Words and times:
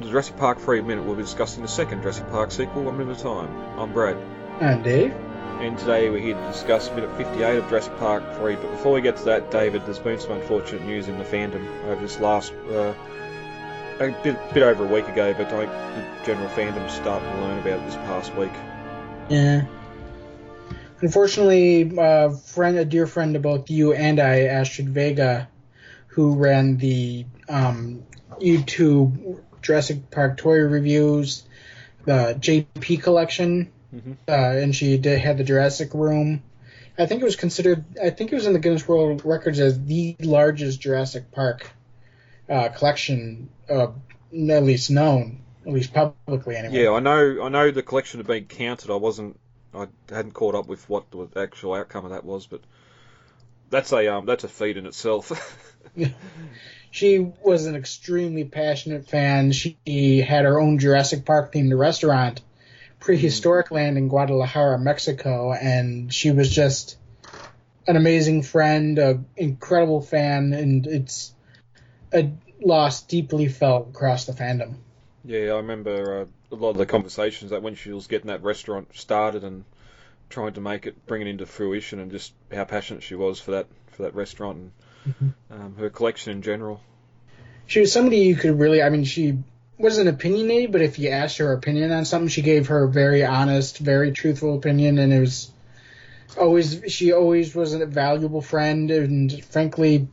welcome 0.00 0.08
to 0.08 0.12
Jurassic 0.12 0.36
Park 0.38 0.58
3 0.58 0.80
Minute. 0.80 1.04
We'll 1.04 1.14
be 1.14 1.22
discussing 1.22 1.60
the 1.60 1.68
second 1.68 2.00
Jurassic 2.00 2.26
Park 2.30 2.50
sequel, 2.52 2.84
one 2.84 2.96
minute 2.96 3.18
at 3.18 3.20
a 3.20 3.22
time. 3.22 3.54
I'm 3.78 3.92
Brad. 3.92 4.16
And 4.60 4.82
Dave. 4.82 5.12
And 5.60 5.76
today 5.76 6.08
we're 6.08 6.20
here 6.20 6.36
to 6.36 6.46
discuss 6.46 6.88
minute 6.92 7.14
58 7.18 7.58
of 7.58 7.68
Jurassic 7.68 7.98
Park 7.98 8.24
3. 8.36 8.56
But 8.56 8.70
before 8.70 8.94
we 8.94 9.02
get 9.02 9.18
to 9.18 9.24
that, 9.24 9.50
David, 9.50 9.84
there's 9.84 9.98
been 9.98 10.18
some 10.18 10.32
unfortunate 10.32 10.86
news 10.86 11.08
in 11.08 11.18
the 11.18 11.24
fandom 11.24 11.66
over 11.84 12.00
this 12.00 12.18
last, 12.18 12.54
uh, 12.70 12.94
a 13.98 14.10
bit, 14.22 14.54
bit 14.54 14.62
over 14.62 14.86
a 14.86 14.88
week 14.88 15.06
ago, 15.06 15.34
but 15.34 15.52
I 15.52 15.66
think 15.66 15.70
the 15.70 16.24
general 16.24 16.48
fandom's 16.48 16.94
starting 16.94 17.28
to 17.28 17.40
learn 17.42 17.58
about 17.58 17.84
this 17.84 17.96
past 17.96 18.34
week. 18.36 18.52
Yeah. 19.28 19.66
Unfortunately, 21.02 21.92
a 21.98 22.30
friend, 22.30 22.78
a 22.78 22.86
dear 22.86 23.06
friend 23.06 23.36
of 23.36 23.42
both 23.42 23.68
you 23.68 23.92
and 23.92 24.18
I, 24.18 24.44
Astrid 24.44 24.88
Vega, 24.88 25.46
who 26.06 26.36
ran 26.36 26.78
the 26.78 27.26
um, 27.50 28.02
YouTube 28.40 29.42
Jurassic 29.62 30.10
Park 30.10 30.36
toy 30.36 30.58
reviews, 30.58 31.44
the 32.04 32.36
JP 32.38 33.02
collection, 33.02 33.70
Mm-hmm. 33.94 34.12
uh, 34.28 34.32
and 34.32 34.74
she 34.74 34.98
did 34.98 35.18
had 35.18 35.38
the 35.38 35.44
Jurassic 35.44 35.94
Room. 35.94 36.42
I 36.96 37.06
think 37.06 37.22
it 37.22 37.24
was 37.24 37.36
considered. 37.36 37.84
I 38.00 38.10
think 38.10 38.30
it 38.30 38.36
was 38.36 38.46
in 38.46 38.52
the 38.52 38.58
Guinness 38.58 38.86
World 38.86 39.22
Records 39.24 39.58
as 39.58 39.82
the 39.84 40.14
largest 40.20 40.80
Jurassic 40.80 41.32
Park 41.32 41.68
uh, 42.48 42.68
collection, 42.68 43.48
uh, 43.68 43.88
at 44.32 44.62
least 44.62 44.90
known, 44.90 45.40
at 45.66 45.72
least 45.72 45.92
publicly 45.92 46.56
anyway. 46.56 46.84
Yeah, 46.84 46.92
I 46.92 47.00
know. 47.00 47.42
I 47.42 47.48
know 47.48 47.70
the 47.70 47.82
collection 47.82 48.20
had 48.20 48.26
been 48.26 48.44
counted. 48.44 48.92
I 48.92 48.96
wasn't. 48.96 49.40
I 49.74 49.88
hadn't 50.08 50.34
caught 50.34 50.54
up 50.54 50.66
with 50.66 50.88
what 50.88 51.10
the 51.10 51.28
actual 51.36 51.74
outcome 51.74 52.04
of 52.04 52.12
that 52.12 52.24
was, 52.24 52.46
but 52.46 52.60
that's 53.70 53.92
a 53.92 54.06
um, 54.14 54.26
that's 54.26 54.44
a 54.44 54.48
feat 54.48 54.76
in 54.76 54.86
itself. 54.86 55.32
She 56.90 57.18
was 57.18 57.66
an 57.66 57.76
extremely 57.76 58.44
passionate 58.44 59.08
fan. 59.08 59.52
She 59.52 60.20
had 60.20 60.44
her 60.44 60.60
own 60.60 60.78
Jurassic 60.78 61.24
Park 61.24 61.52
themed 61.52 61.76
restaurant, 61.78 62.40
Prehistoric 62.98 63.70
Land 63.70 63.96
in 63.96 64.08
Guadalajara, 64.08 64.78
Mexico, 64.78 65.52
and 65.52 66.12
she 66.12 66.32
was 66.32 66.50
just 66.50 66.98
an 67.86 67.96
amazing 67.96 68.42
friend, 68.42 68.98
an 68.98 69.26
incredible 69.36 70.00
fan, 70.00 70.52
and 70.52 70.86
it's 70.86 71.32
a 72.12 72.30
loss 72.60 73.02
deeply 73.02 73.48
felt 73.48 73.88
across 73.88 74.26
the 74.26 74.32
fandom. 74.32 74.74
yeah, 75.24 75.52
I 75.52 75.56
remember 75.56 76.22
uh, 76.22 76.54
a 76.54 76.56
lot 76.56 76.70
of 76.70 76.76
the 76.76 76.86
conversations 76.86 77.52
that 77.52 77.62
when 77.62 77.74
she 77.74 77.92
was 77.92 78.06
getting 78.06 78.28
that 78.28 78.42
restaurant 78.42 78.88
started 78.94 79.44
and 79.44 79.64
trying 80.28 80.52
to 80.54 80.60
make 80.60 80.86
it, 80.86 81.06
bring 81.06 81.22
it 81.22 81.28
into 81.28 81.46
fruition, 81.46 82.00
and 82.00 82.10
just 82.10 82.32
how 82.52 82.64
passionate 82.64 83.02
she 83.02 83.14
was 83.14 83.40
for 83.40 83.52
that 83.52 83.66
for 83.92 84.02
that 84.02 84.14
restaurant 84.14 84.58
and 84.58 84.72
um, 85.50 85.74
her 85.78 85.90
collection 85.90 86.32
in 86.32 86.42
general. 86.42 86.80
She 87.66 87.80
was 87.80 87.92
somebody 87.92 88.18
you 88.18 88.36
could 88.36 88.58
really, 88.58 88.82
I 88.82 88.90
mean, 88.90 89.04
she 89.04 89.38
wasn't 89.78 90.08
opinionated, 90.08 90.72
but 90.72 90.82
if 90.82 90.98
you 90.98 91.10
asked 91.10 91.38
her 91.38 91.52
opinion 91.52 91.92
on 91.92 92.04
something, 92.04 92.28
she 92.28 92.42
gave 92.42 92.68
her 92.68 92.86
very 92.86 93.24
honest, 93.24 93.78
very 93.78 94.12
truthful 94.12 94.56
opinion, 94.56 94.98
and 94.98 95.12
it 95.12 95.20
was 95.20 95.50
always, 96.38 96.82
she 96.88 97.12
always 97.12 97.54
was 97.54 97.74
a 97.74 97.86
valuable 97.86 98.42
friend, 98.42 98.90
and 98.90 99.44
frankly, 99.44 100.08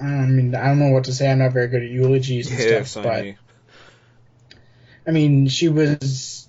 I 0.00 0.04
mean, 0.04 0.54
I 0.54 0.68
don't 0.68 0.78
know 0.78 0.90
what 0.90 1.04
to 1.04 1.12
say. 1.12 1.30
I'm 1.30 1.38
not 1.38 1.52
very 1.52 1.68
good 1.68 1.82
at 1.82 1.90
eulogies 1.90 2.50
and 2.50 2.58
Yeah, 2.58 2.84
stuff, 2.84 3.04
but. 3.04 3.34
I 5.06 5.12
mean, 5.12 5.48
she 5.48 5.68
was 5.68 6.48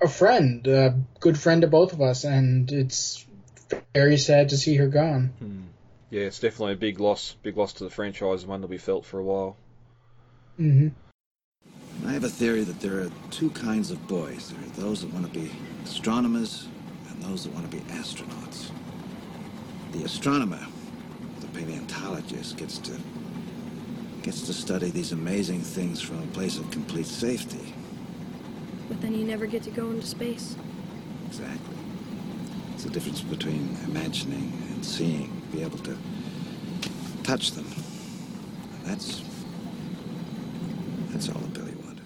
a 0.00 0.08
friend, 0.08 0.66
a 0.66 0.98
good 1.20 1.38
friend 1.38 1.62
to 1.62 1.68
both 1.68 1.92
of 1.92 2.00
us, 2.00 2.24
and 2.24 2.70
it's 2.70 3.24
very 3.94 4.18
sad 4.18 4.50
to 4.50 4.56
see 4.56 4.76
her 4.76 4.88
gone. 4.88 5.32
Hmm. 5.38 5.61
Yeah, 6.12 6.24
it's 6.24 6.40
definitely 6.40 6.74
a 6.74 6.76
big 6.76 7.00
loss, 7.00 7.36
big 7.42 7.56
loss 7.56 7.72
to 7.72 7.84
the 7.84 7.90
franchise, 7.90 8.42
and 8.42 8.50
one 8.50 8.60
that'll 8.60 8.70
be 8.70 8.76
felt 8.76 9.06
for 9.06 9.18
a 9.18 9.22
while. 9.22 9.56
Mm-hmm. 10.60 10.88
I 12.06 12.12
have 12.12 12.24
a 12.24 12.28
theory 12.28 12.64
that 12.64 12.80
there 12.80 13.00
are 13.00 13.10
two 13.30 13.48
kinds 13.48 13.90
of 13.90 14.06
boys. 14.08 14.50
There 14.50 14.60
are 14.60 14.86
those 14.86 15.00
that 15.00 15.14
want 15.14 15.32
to 15.32 15.40
be 15.40 15.50
astronomers 15.82 16.68
and 17.08 17.22
those 17.22 17.44
that 17.44 17.54
want 17.54 17.70
to 17.70 17.74
be 17.74 17.82
astronauts. 17.94 18.70
The 19.92 20.04
astronomer, 20.04 20.60
the 21.40 21.46
paleontologist, 21.46 22.58
gets 22.58 22.76
to 22.80 23.00
gets 24.20 24.42
to 24.42 24.52
study 24.52 24.90
these 24.90 25.12
amazing 25.12 25.62
things 25.62 26.02
from 26.02 26.22
a 26.22 26.26
place 26.26 26.58
of 26.58 26.70
complete 26.70 27.06
safety. 27.06 27.72
But 28.86 29.00
then 29.00 29.14
you 29.14 29.24
never 29.24 29.46
get 29.46 29.62
to 29.62 29.70
go 29.70 29.90
into 29.90 30.06
space. 30.06 30.56
Exactly. 31.28 31.76
It's 32.74 32.84
the 32.84 32.90
difference 32.90 33.22
between 33.22 33.78
imagining 33.86 34.52
and 34.74 34.84
seeing, 34.84 35.41
be 35.52 35.62
able 35.62 35.78
to 35.78 35.96
touch 37.22 37.52
them. 37.52 37.66
That's 38.84 39.22
that's 41.10 41.28
all 41.28 41.38
that 41.40 41.52
Billy 41.52 41.74
wanted. 41.84 42.02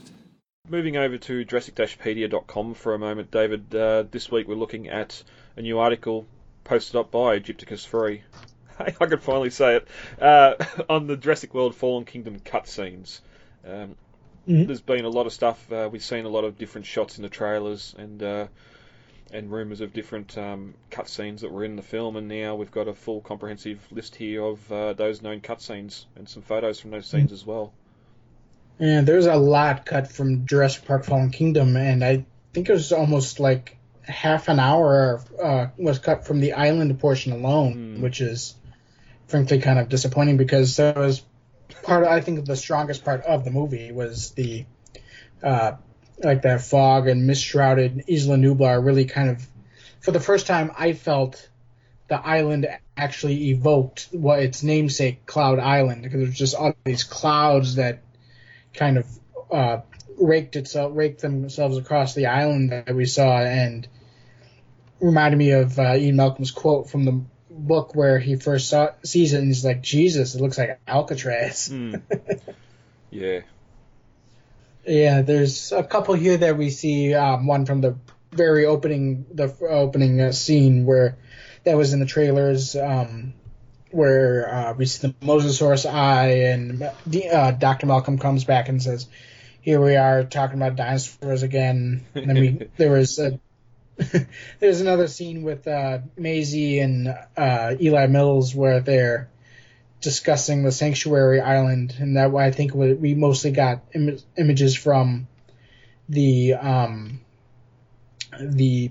Moving 0.68 0.96
over 0.96 1.16
to 1.16 1.44
Jurassic-pedia.com 1.44 2.74
for 2.74 2.94
a 2.94 2.98
moment, 2.98 3.30
David. 3.30 3.74
Uh, 3.74 4.04
this 4.10 4.30
week 4.30 4.48
we're 4.48 4.54
looking 4.56 4.88
at 4.88 5.22
a 5.56 5.62
new 5.62 5.78
article 5.78 6.26
posted 6.64 6.96
up 6.96 7.10
by 7.10 7.38
Egypticus 7.38 7.86
3. 7.86 8.22
Hey, 8.78 8.94
I 9.00 9.06
could 9.06 9.22
finally 9.22 9.48
say 9.48 9.76
it. 9.76 9.88
Uh, 10.20 10.52
on 10.90 11.06
the 11.06 11.16
Jurassic 11.16 11.54
World 11.54 11.74
Fallen 11.74 12.04
Kingdom 12.04 12.38
cutscenes. 12.40 13.20
Um, 13.66 13.96
Mhm. 14.46 14.66
There's 14.66 14.80
been 14.80 15.04
a 15.04 15.08
lot 15.08 15.26
of 15.26 15.32
stuff. 15.32 15.72
Uh, 15.72 15.88
we've 15.90 16.04
seen 16.04 16.24
a 16.24 16.28
lot 16.28 16.44
of 16.44 16.56
different 16.56 16.86
shots 16.86 17.16
in 17.16 17.22
the 17.22 17.28
trailers 17.28 17.94
and 17.98 18.22
uh, 18.22 18.46
and 19.32 19.50
rumours 19.50 19.80
of 19.80 19.92
different 19.92 20.36
um, 20.38 20.74
cutscenes 20.90 21.40
that 21.40 21.50
were 21.50 21.64
in 21.64 21.76
the 21.76 21.82
film. 21.82 22.16
And 22.16 22.28
now 22.28 22.54
we've 22.54 22.70
got 22.70 22.88
a 22.88 22.94
full 22.94 23.20
comprehensive 23.20 23.80
list 23.90 24.14
here 24.14 24.44
of 24.44 24.72
uh, 24.72 24.92
those 24.92 25.22
known 25.22 25.40
cutscenes 25.40 26.04
and 26.14 26.28
some 26.28 26.42
photos 26.42 26.80
from 26.80 26.90
those 26.92 27.06
scenes 27.06 27.32
as 27.32 27.44
well. 27.44 27.72
And 28.78 29.08
there's 29.08 29.26
a 29.26 29.36
lot 29.36 29.86
cut 29.86 30.12
from 30.12 30.46
Jurassic 30.46 30.84
Park 30.84 31.04
Fallen 31.04 31.30
Kingdom, 31.30 31.76
and 31.76 32.04
I 32.04 32.26
think 32.52 32.68
it 32.68 32.72
was 32.72 32.92
almost 32.92 33.40
like 33.40 33.78
half 34.02 34.48
an 34.48 34.60
hour 34.60 35.22
uh, 35.42 35.68
was 35.78 35.98
cut 35.98 36.26
from 36.26 36.40
the 36.40 36.52
island 36.52 36.98
portion 37.00 37.32
alone, 37.32 37.72
Hmm. 37.96 38.02
which 38.02 38.20
is 38.20 38.54
frankly 39.28 39.60
kind 39.60 39.78
of 39.78 39.88
disappointing 39.88 40.36
because 40.36 40.76
that 40.76 40.96
was 40.96 41.22
part. 41.82 42.04
Of, 42.04 42.10
I 42.10 42.20
think 42.20 42.44
the 42.44 42.54
strongest 42.54 43.04
part 43.04 43.22
of 43.22 43.44
the 43.44 43.50
movie 43.50 43.92
was 43.92 44.32
the 44.32 44.66
uh, 45.42 45.72
like 46.22 46.42
that 46.42 46.62
fog 46.62 47.08
and 47.08 47.26
mist 47.26 47.44
shrouded 47.44 48.04
Isla 48.08 48.36
Nublar 48.36 48.84
really 48.84 49.04
kind 49.04 49.30
of 49.30 49.46
for 50.00 50.10
the 50.12 50.20
first 50.20 50.46
time 50.46 50.70
I 50.76 50.92
felt 50.92 51.48
the 52.08 52.16
island 52.16 52.66
actually 52.96 53.50
evoked 53.50 54.08
what 54.12 54.38
its 54.38 54.62
namesake 54.62 55.26
Cloud 55.26 55.58
Island 55.58 56.02
because 56.02 56.20
there's 56.20 56.38
just 56.38 56.54
all 56.54 56.74
these 56.84 57.04
clouds 57.04 57.76
that 57.76 58.02
kind 58.72 58.98
of 58.98 59.06
uh, 59.50 59.78
raked 60.18 60.56
itself 60.56 60.92
raked 60.94 61.20
themselves 61.20 61.76
across 61.76 62.14
the 62.14 62.26
island 62.26 62.72
that 62.72 62.94
we 62.94 63.04
saw 63.04 63.38
and 63.40 63.86
reminded 65.00 65.36
me 65.36 65.50
of 65.50 65.78
uh, 65.78 65.94
Ian 65.96 66.16
Malcolm's 66.16 66.50
quote 66.50 66.88
from 66.88 67.04
the 67.04 67.20
book 67.50 67.94
where 67.94 68.18
he 68.18 68.36
first 68.36 68.68
saw 68.68 68.90
sees 69.02 69.32
it 69.32 69.38
and 69.38 69.48
he's 69.48 69.64
like 69.64 69.82
Jesus 69.82 70.34
it 70.34 70.40
looks 70.40 70.58
like 70.58 70.78
Alcatraz 70.86 71.68
Hmm. 71.68 71.96
yeah. 73.10 73.40
Yeah 74.86 75.22
there's 75.22 75.72
a 75.72 75.82
couple 75.82 76.14
here 76.14 76.36
that 76.36 76.56
we 76.56 76.70
see 76.70 77.14
um, 77.14 77.46
one 77.46 77.66
from 77.66 77.80
the 77.80 77.96
very 78.32 78.66
opening 78.66 79.26
the 79.32 79.54
opening 79.68 80.20
uh, 80.20 80.32
scene 80.32 80.84
where 80.84 81.16
that 81.64 81.76
was 81.76 81.92
in 81.92 82.00
the 82.00 82.06
trailers 82.06 82.76
um, 82.76 83.34
where 83.90 84.52
uh, 84.52 84.72
we 84.74 84.84
see 84.86 85.08
the 85.08 85.14
Mosasaurus 85.26 85.90
eye 85.90 86.50
and 86.50 86.82
uh, 86.82 87.50
Dr. 87.52 87.86
Malcolm 87.86 88.18
comes 88.18 88.44
back 88.44 88.68
and 88.68 88.82
says 88.82 89.08
here 89.66 89.80
we 89.80 89.96
are 89.96 90.22
talking 90.22 90.56
about 90.62 90.76
dinosaurs 90.76 91.42
again. 91.42 92.06
And 92.14 92.30
then 92.30 92.40
we 92.40 92.68
there 92.76 92.92
was 92.92 93.18
a 93.18 93.40
there's 94.60 94.80
another 94.80 95.08
scene 95.08 95.42
with 95.42 95.66
uh, 95.66 95.98
Maisie 96.16 96.78
and 96.78 97.08
uh, 97.36 97.74
Eli 97.80 98.06
Mills 98.06 98.54
where 98.54 98.80
they're 98.80 99.28
discussing 100.00 100.62
the 100.62 100.72
sanctuary 100.72 101.40
island, 101.40 101.94
and 101.98 102.16
that 102.16 102.34
I 102.34 102.50
think 102.50 102.74
we 102.74 102.94
we 102.94 103.14
mostly 103.14 103.50
got 103.50 103.82
Im- 103.94 104.18
images 104.36 104.76
from 104.76 105.26
the 106.08 106.54
um, 106.54 107.20
the 108.40 108.90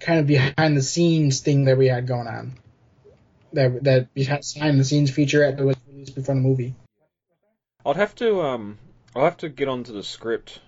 kind 0.00 0.20
of 0.20 0.26
behind 0.26 0.76
the 0.76 0.82
scenes 0.82 1.40
thing 1.40 1.64
that 1.64 1.78
we 1.78 1.86
had 1.88 2.06
going 2.06 2.26
on. 2.26 2.58
That 3.52 3.84
that 3.84 4.14
behind 4.14 4.80
the 4.80 4.84
scenes 4.84 5.10
feature 5.10 5.50
that 5.50 5.62
was 5.62 5.76
released 5.88 6.14
before 6.14 6.34
the 6.34 6.40
movie. 6.40 6.74
I'd 7.84 7.96
have 7.96 8.14
to 8.16 8.42
um 8.42 8.78
I'll 9.14 9.24
have 9.24 9.36
to 9.38 9.48
get 9.48 9.68
onto 9.68 9.92
the 9.92 10.02
script, 10.02 10.60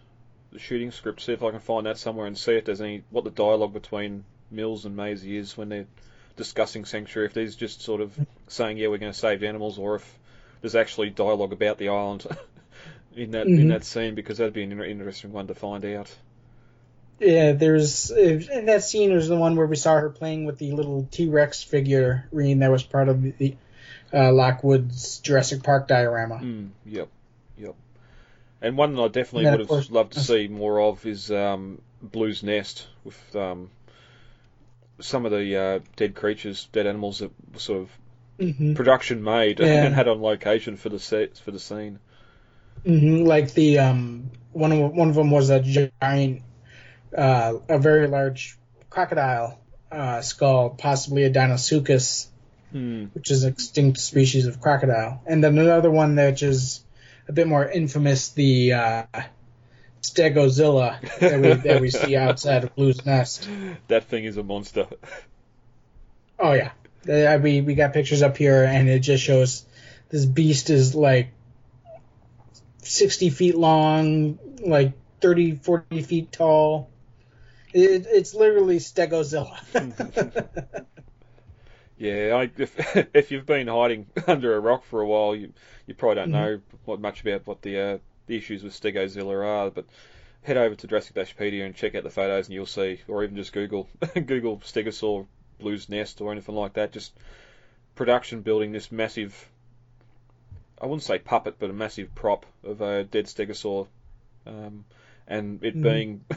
the 0.53 0.59
shooting 0.59 0.91
script, 0.91 1.23
see 1.23 1.33
if 1.33 1.43
I 1.43 1.51
can 1.51 1.61
find 1.61 1.87
that 1.87 1.99
somewhere 1.99 2.27
and 2.27 2.37
see 2.37 2.53
if 2.53 2.67
there's 2.67 2.81
any 2.81 3.05
what 3.11 3.25
the 3.25 3.31
dialogue 3.31 3.73
between 3.73 4.25
Mills 4.51 4.85
and 4.85 4.95
Maisie 4.95 5.37
is 5.37 5.57
when 5.57 5.71
they're 5.71 5.87
discussing 6.37 6.85
Sanctuary. 6.85 7.27
If 7.27 7.35
there's 7.35 7.57
just 7.57 7.81
sort 7.83 8.01
of 8.01 8.13
saying, 8.49 8.79
"Yeah, 8.79 8.89
we're 8.89 8.99
going 8.99 9.13
to 9.13 9.19
save 9.19 9.43
animals," 9.43 9.79
or 9.79 9.97
if 9.97 10.19
there's 10.61 10.75
actually 10.75 11.11
dialogue 11.11 11.53
about 11.53 11.79
the 11.79 11.89
island 11.89 12.27
in 13.17 13.33
that 13.33 13.47
in 13.47 13.59
Mhm. 13.59 13.69
that 13.69 13.85
scene, 13.85 14.15
because 14.15 14.39
that'd 14.39 14.53
be 14.55 14.63
an 14.63 14.73
interesting 14.83 15.33
one 15.33 15.47
to 15.49 15.55
find 15.55 15.85
out. 15.85 16.11
Yeah, 17.21 17.53
there's 17.53 18.11
and 18.11 18.69
that 18.69 18.83
scene 18.83 19.13
was 19.15 19.29
the 19.29 19.37
one 19.37 19.55
where 19.57 19.67
we 19.67 19.77
saw 19.77 19.95
her 19.99 20.11
playing 20.11 20.47
with 20.47 20.59
the 20.59 20.73
little 20.73 21.07
T 21.11 21.29
Rex 21.29 21.63
figurine 21.63 22.59
that 22.59 22.71
was 22.71 22.83
part 22.83 23.09
of 23.09 23.23
the 23.23 23.57
uh, 24.13 24.33
Lockwood's 24.33 25.19
Jurassic 25.21 25.63
Park 25.63 25.87
diorama. 25.89 26.37
Mm, 26.37 26.71
yep, 26.85 27.09
yep. 27.57 27.75
And 28.61 28.77
one 28.77 28.95
that 28.97 29.03
I 29.03 29.09
definitely 29.09 29.51
would 29.51 29.61
have 29.61 29.69
course- 29.69 29.91
loved 29.91 30.15
to 30.15 30.21
see 30.21 30.49
more 30.49 30.81
of 30.81 31.05
is 31.07 31.31
um, 31.31 31.81
Blue's 32.03 32.43
Nest 32.43 32.87
with 33.05 33.37
um, 33.37 33.71
some 35.01 35.25
of 35.27 35.33
the 35.33 35.57
uh, 35.57 35.79
dead 35.97 36.15
creatures, 36.15 36.69
dead 36.73 36.87
animals 36.87 37.19
that 37.21 37.31
were 37.53 37.59
sort 37.61 37.83
of 37.83 37.91
hmm 38.39 38.75
production 38.75 39.23
made 39.23 39.61
Yeah. 39.61 39.87
and 39.87 39.95
had 39.95 40.09
on 40.09 40.21
location 40.21 40.77
for 40.77 40.89
the 40.89 40.99
set 40.99 41.39
for 41.39 41.51
the 41.51 41.61
scene. 41.61 41.99
hmm 42.85 43.25
Like 43.25 43.55
the 43.55 43.79
um, 43.79 44.31
one 44.53 44.73
of 44.73 44.93
one 44.93 45.09
of 45.09 45.15
them 45.15 45.31
was 45.31 45.51
a 45.51 45.61
giant, 45.61 46.43
uh, 47.17 47.55
a 47.69 47.79
very 47.79 48.07
large 48.09 48.59
crocodile 48.91 49.61
uh, 49.91 50.21
skull, 50.23 50.71
possibly 50.71 51.25
a 51.25 51.31
Deinosuchus, 51.31 52.29
Hmm. 52.73 53.07
which 53.13 53.31
is 53.31 53.45
an 53.45 53.53
extinct 53.53 53.99
species 53.99 54.47
of 54.47 54.61
crocodile, 54.61 55.23
and 55.27 55.43
then 55.43 55.59
another 55.59 55.91
one 55.91 56.17
that 56.17 56.43
is 56.43 56.85
a 57.29 57.33
bit 57.33 57.47
more 57.49 57.69
infamous, 57.69 58.31
the 58.31 58.73
uh, 58.75 59.05
Stegozilla 60.05 61.01
that 61.19 61.41
we 61.41 61.55
that 61.55 61.81
we 61.81 61.91
see 61.91 62.15
outside 62.27 62.65
of 62.65 62.75
Blue's 62.75 63.05
Nest. 63.07 63.49
That 63.89 64.05
thing 64.05 64.25
is 64.25 64.37
a 64.37 64.43
monster. 64.43 64.87
Oh 66.39 66.53
yeah, 66.53 66.73
Uh, 67.09 67.25
I 67.27 67.39
mean, 67.39 67.65
we 67.65 67.75
got 67.75 67.95
pictures 67.95 68.21
up 68.21 68.37
here, 68.37 68.65
and 68.65 68.89
it 68.89 68.99
just 69.01 69.25
shows 69.25 69.65
this 70.11 70.27
beast 70.27 70.69
is 70.69 70.95
like 70.95 71.33
sixty 72.83 73.31
feet 73.31 73.57
long, 73.57 74.39
like 74.61 74.93
30, 75.21 75.57
40 75.57 76.03
feet 76.03 76.33
tall. 76.33 76.91
It, 77.73 78.07
it's 78.11 78.35
literally 78.35 78.79
Stegozilla. 78.79 79.59
Yeah, 81.97 82.35
I, 82.35 82.51
if 82.59 82.97
if 83.15 83.31
you've 83.31 83.47
been 83.47 83.69
hiding 83.69 84.07
under 84.27 84.57
a 84.57 84.61
rock 84.61 84.85
for 84.85 85.01
a 85.01 85.07
while, 85.07 85.35
you 85.35 85.53
you 85.87 85.95
probably 85.95 86.17
don't 86.17 86.33
know 86.33 86.61
what 86.85 87.01
much 87.01 87.23
about 87.23 87.47
what 87.47 87.63
the 87.63 87.79
uh, 87.79 87.99
the 88.27 88.37
issues 88.37 88.63
with 88.63 88.79
Stegozilla 88.79 89.45
are. 89.47 89.71
But 89.71 89.87
head 90.43 90.57
over 90.57 90.75
to 90.75 90.87
Jurassic 90.87 91.17
Dashpedia 91.17 91.65
and 91.65 91.75
check 91.75 91.95
out 91.95 92.03
the 92.05 92.11
photos, 92.11 92.47
and 92.47 92.55
you'll 92.55 92.67
see, 92.67 93.01
or 93.09 93.25
even 93.25 93.37
just 93.37 93.53
Google 93.53 93.89
Google 94.15 94.59
Stegosaur 94.59 95.27
Blue's 95.59 95.89
Nest 95.89 96.21
or 96.21 96.33
anything 96.33 96.55
like 96.55 96.75
that. 96.75 96.93
Just 96.93 97.13
production 97.95 98.43
building 98.43 98.73
this 98.73 98.91
massive, 98.93 99.49
I 100.81 100.87
wouldn't 100.87 101.03
say 101.03 101.19
puppet, 101.19 101.57
but 101.59 101.71
a 101.71 101.75
massive 101.75 102.15
prop 102.15 102.45
of 102.63 102.81
a 102.81 103.05
dead 103.05 103.27
Stegosaur, 103.27 103.87
um, 104.47 104.85
and 105.27 105.63
it 105.65 105.77
Mhm. 105.77 105.83
being. 105.83 106.25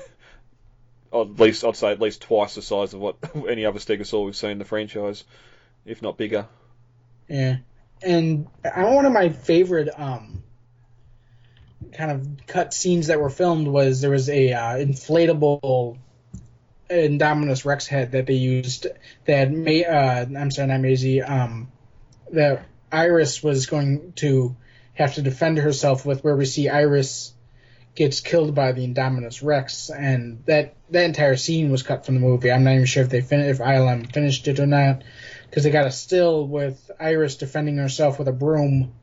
At 1.14 1.40
least 1.40 1.64
I'd 1.64 1.78
say 1.78 1.92
at 1.92 2.02
least 2.02 2.22
twice 2.22 2.56
the 2.56 2.62
size 2.62 2.94
of 2.94 3.00
what 3.00 3.16
any 3.48 3.66
other 3.66 3.80
Stegosaur 3.80 4.26
we've 4.26 4.36
seen 4.36 4.52
in 4.52 4.58
the 4.60 4.66
franchise, 4.66 5.24
if 5.86 6.02
not 6.02 6.18
bigger. 6.18 6.48
Yeah, 7.30 7.58
and 8.04 8.48
I, 8.66 8.84
one 8.94 9.06
of 9.06 9.14
my 9.14 9.30
favorite 9.30 9.88
um 9.98 10.44
kind 11.94 12.12
of 12.12 12.48
cut 12.48 12.74
scenes 12.74 13.08
that 13.08 13.20
were 13.20 13.30
filmed 13.30 13.68
was 13.68 14.02
there 14.02 14.12
was 14.12 14.30
a 14.30 14.54
uh, 14.54 14.78
inflatable 14.78 15.98
Indominus 16.90 17.66
Rex 17.66 17.88
head 17.88 18.12
that 18.14 18.26
they 18.26 18.34
used 18.34 18.88
that 19.26 19.52
may 19.52 19.84
uh 19.84 20.26
I'm 20.26 20.52
sorry 20.52 20.68
not 20.68 20.80
Maisie 20.80 21.22
um 21.22 21.72
that 22.32 22.66
Iris 22.92 23.44
was 23.44 23.66
going 23.66 24.14
to 24.18 24.56
have 24.94 25.16
to 25.16 25.22
defend 25.22 25.58
herself 25.58 26.06
with 26.06 26.24
where 26.24 26.36
we 26.36 26.46
see 26.46 26.70
Iris 26.70 27.34
gets 27.96 28.22
killed 28.22 28.56
by 28.56 28.72
the 28.72 28.88
Indominus 28.88 29.44
Rex 29.44 29.90
and 29.90 30.44
that 30.46 30.76
that 30.92 31.06
entire 31.06 31.36
scene 31.36 31.72
was 31.72 31.84
cut 31.84 32.06
from 32.06 32.16
the 32.16 32.22
movie. 32.22 32.52
I'm 32.52 32.64
not 32.64 32.74
even 32.74 32.86
sure 32.86 33.04
if 33.04 33.10
they 33.10 33.22
fin- 33.22 33.42
if 33.42 33.58
ILM 33.58 34.12
finished 34.14 34.48
it 34.48 34.60
or 34.60 34.68
not 34.68 35.04
because 35.50 35.64
they 35.64 35.72
got 35.72 35.88
a 35.88 35.92
still 35.92 36.48
with 36.48 36.92
Iris 37.00 37.36
defending 37.36 37.78
herself 37.78 38.20
with 38.20 38.28
a 38.28 38.34
broom 38.34 38.94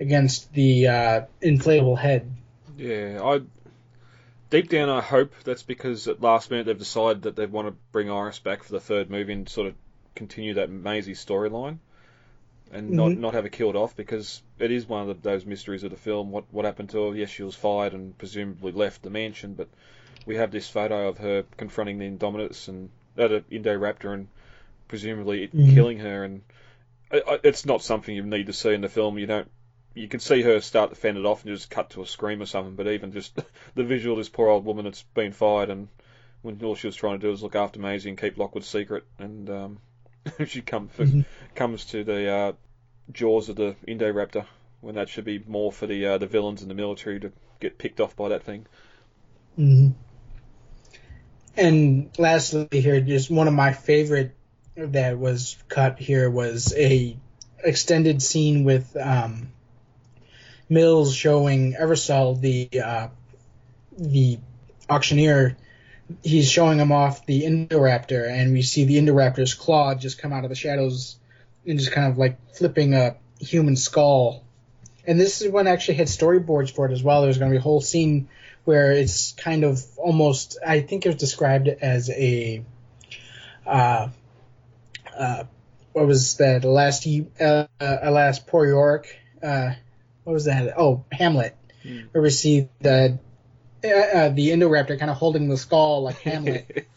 against 0.00 0.52
the 0.52 0.86
uh, 0.88 1.20
inflatable 1.42 1.98
head. 1.98 2.30
Yeah, 2.76 3.20
I 3.22 3.40
deep 4.50 4.68
down 4.68 4.88
I 4.88 5.00
hope 5.00 5.32
that's 5.44 5.62
because 5.62 6.08
at 6.08 6.20
last 6.22 6.50
minute 6.50 6.66
they've 6.66 6.78
decided 6.78 7.22
that 7.22 7.36
they 7.36 7.46
want 7.46 7.68
to 7.68 7.74
bring 7.92 8.10
Iris 8.10 8.38
back 8.38 8.62
for 8.62 8.72
the 8.72 8.80
third 8.80 9.10
movie 9.10 9.32
and 9.32 9.48
sort 9.48 9.66
of 9.68 9.74
continue 10.14 10.54
that 10.54 10.70
Maisie 10.70 11.12
storyline 11.14 11.78
and 12.72 12.90
not 12.90 13.10
Mhm. 13.10 13.18
not 13.18 13.34
have 13.34 13.44
her 13.44 13.50
killed 13.50 13.76
off 13.76 13.96
because 13.96 14.42
it 14.58 14.70
is 14.70 14.86
one 14.88 15.08
of 15.08 15.22
the, 15.22 15.28
those 15.30 15.44
mysteries 15.46 15.84
of 15.84 15.90
the 15.90 15.96
film. 15.96 16.30
What 16.30 16.44
what 16.50 16.64
happened 16.64 16.90
to 16.90 17.10
her? 17.10 17.16
Yes, 17.16 17.30
she 17.30 17.42
was 17.42 17.54
fired 17.54 17.92
and 17.94 18.16
presumably 18.18 18.72
left 18.72 19.02
the 19.02 19.10
mansion, 19.10 19.54
but 19.54 19.68
we 20.26 20.36
have 20.36 20.50
this 20.50 20.68
photo 20.68 21.08
of 21.08 21.18
her 21.18 21.44
confronting 21.56 21.98
the 21.98 22.06
Indominus 22.10 22.68
and 22.68 22.90
uh, 23.18 23.28
the 23.28 23.40
Indoraptor 23.50 24.12
and 24.14 24.28
presumably 24.86 25.44
it 25.44 25.54
Mhm. 25.56 25.74
killing 25.74 25.98
her 25.98 26.24
and 26.24 26.42
I- 27.10 27.22
I- 27.26 27.40
it's 27.42 27.64
not 27.64 27.82
something 27.82 28.14
you 28.14 28.22
need 28.22 28.46
to 28.46 28.52
see 28.52 28.74
in 28.74 28.82
the 28.82 28.88
film. 28.88 29.18
You 29.18 29.26
don't. 29.26 29.50
You 29.98 30.08
can 30.08 30.20
see 30.20 30.42
her 30.42 30.60
start 30.60 30.90
to 30.90 30.96
fend 30.96 31.18
it 31.18 31.26
off 31.26 31.44
and 31.44 31.54
just 31.54 31.70
cut 31.70 31.90
to 31.90 32.02
a 32.02 32.06
scream 32.06 32.40
or 32.40 32.46
something. 32.46 32.74
But 32.76 32.88
even 32.88 33.12
just 33.12 33.38
the 33.74 33.84
visual 33.84 34.14
of 34.14 34.18
this 34.18 34.28
poor 34.28 34.48
old 34.48 34.64
woman 34.64 34.84
that's 34.84 35.02
been 35.02 35.32
fired 35.32 35.70
and 35.70 35.88
when 36.42 36.62
all 36.62 36.76
she 36.76 36.86
was 36.86 36.96
trying 36.96 37.18
to 37.18 37.26
do 37.26 37.30
was 37.30 37.42
look 37.42 37.56
after 37.56 37.80
Maisie 37.80 38.08
and 38.08 38.18
keep 38.18 38.38
Lockwood 38.38 38.64
secret, 38.64 39.04
and 39.18 39.50
um, 39.50 39.78
she 40.46 40.60
come 40.62 40.88
for, 40.88 41.04
Mhm. 41.04 41.24
comes 41.54 41.84
to 41.86 42.04
the 42.04 42.30
uh, 42.30 42.52
jaws 43.12 43.48
of 43.48 43.56
the 43.56 43.74
Indoraptor 43.86 44.46
when 44.80 44.94
that 44.94 45.08
should 45.08 45.24
be 45.24 45.42
more 45.46 45.72
for 45.72 45.86
the 45.88 46.06
uh, 46.06 46.18
the 46.18 46.26
villains 46.28 46.62
in 46.62 46.68
the 46.68 46.74
military 46.74 47.18
to 47.20 47.32
get 47.58 47.76
picked 47.76 48.00
off 48.00 48.14
by 48.14 48.28
that 48.28 48.44
thing. 48.44 48.66
Mm-hmm. 49.58 49.90
And 51.56 52.10
lastly, 52.18 52.68
here, 52.70 53.00
just 53.00 53.30
one 53.30 53.48
of 53.48 53.54
my 53.54 53.72
favorite 53.72 54.34
that 54.76 55.18
was 55.18 55.56
cut 55.68 55.98
here 55.98 56.30
was 56.30 56.72
a 56.76 57.16
extended 57.64 58.22
scene 58.22 58.62
with 58.62 58.96
um, 58.96 59.50
Mills 60.68 61.14
showing 61.14 61.74
Eversol 61.74 62.40
the 62.40 62.80
uh, 62.80 63.08
the 63.96 64.38
auctioneer. 64.88 65.56
He's 66.22 66.50
showing 66.50 66.78
him 66.78 66.90
off 66.92 67.26
the 67.26 67.42
Indoraptor, 67.42 68.28
and 68.30 68.52
we 68.52 68.62
see 68.62 68.84
the 68.84 68.96
Indoraptor's 68.96 69.54
claw 69.54 69.94
just 69.94 70.18
come 70.18 70.32
out 70.32 70.44
of 70.44 70.50
the 70.50 70.56
shadows 70.56 71.16
and 71.66 71.78
just 71.78 71.92
kind 71.92 72.10
of 72.10 72.16
like 72.16 72.38
flipping 72.54 72.94
a 72.94 73.16
human 73.40 73.76
skull. 73.76 74.42
And 75.06 75.18
this 75.18 75.42
is 75.42 75.50
one 75.50 75.66
I 75.66 75.70
actually 75.70 75.96
had 75.96 76.06
storyboards 76.06 76.70
for 76.70 76.86
it 76.86 76.92
as 76.92 77.02
well. 77.02 77.22
There's 77.22 77.38
going 77.38 77.50
to 77.50 77.54
be 77.54 77.58
a 77.58 77.62
whole 77.62 77.80
scene 77.80 78.28
where 78.64 78.92
it's 78.92 79.32
kind 79.32 79.64
of 79.64 79.82
almost 79.96 80.58
I 80.66 80.80
think 80.80 81.06
it 81.06 81.08
was 81.08 81.16
described 81.16 81.68
as 81.68 82.10
a 82.10 82.62
uh, 83.66 84.08
uh, 85.18 85.44
what 85.92 86.06
was 86.06 86.36
that 86.36 86.64
last 86.64 87.06
uh, 87.40 87.66
uh, 87.80 88.10
last 88.10 88.46
poor 88.46 88.66
Yorick 88.66 89.18
uh, 89.42 89.72
what 90.28 90.34
was 90.34 90.44
that? 90.44 90.74
Oh 90.78 91.04
Hamlet. 91.10 91.56
Hmm. 91.82 92.00
where 92.12 92.22
we 92.22 92.28
see 92.28 92.68
the 92.80 93.18
uh, 93.82 93.88
uh, 93.88 94.28
the 94.28 94.50
Indoraptor 94.50 94.98
kind 94.98 95.10
of 95.10 95.16
holding 95.16 95.48
the 95.48 95.56
skull 95.56 96.02
like 96.02 96.18
Hamlet. 96.20 96.86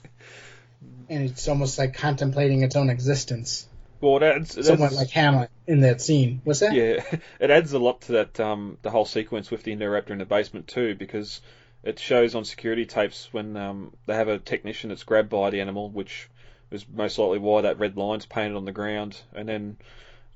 And 1.09 1.29
it's 1.29 1.49
almost 1.49 1.77
like 1.77 1.93
contemplating 1.95 2.61
its 2.61 2.77
own 2.77 2.89
existence. 2.89 3.67
Well, 3.99 4.15
it 4.15 4.23
adds, 4.23 4.57
it 4.57 4.63
somewhat 4.63 4.87
adds- 4.87 4.95
like 4.95 5.09
Hamlet 5.09 5.49
in 5.67 5.81
that 5.81 6.01
scene. 6.01 6.39
What's 6.45 6.61
that? 6.61 6.73
Yeah, 6.73 7.03
it 7.39 7.51
adds 7.51 7.73
a 7.73 7.79
lot 7.79 7.99
to 8.03 8.13
that 8.13 8.39
um, 8.39 8.77
the 8.81 8.89
whole 8.89 9.03
sequence 9.03 9.51
with 9.51 9.63
the 9.63 9.75
Indoraptor 9.75 10.11
in 10.11 10.19
the 10.19 10.25
basement 10.25 10.67
too, 10.69 10.95
because 10.95 11.41
it 11.83 11.99
shows 11.99 12.33
on 12.33 12.45
security 12.45 12.85
tapes 12.85 13.27
when 13.33 13.57
um, 13.57 13.93
they 14.05 14.15
have 14.15 14.29
a 14.29 14.39
technician 14.39 14.87
that's 14.89 15.03
grabbed 15.03 15.29
by 15.29 15.49
the 15.49 15.59
animal, 15.59 15.89
which 15.89 16.29
is 16.71 16.85
most 16.87 17.19
likely 17.19 17.39
why 17.39 17.61
that 17.61 17.77
red 17.77 17.97
line's 17.97 18.25
painted 18.25 18.55
on 18.55 18.63
the 18.63 18.71
ground, 18.71 19.19
and 19.33 19.49
then 19.49 19.77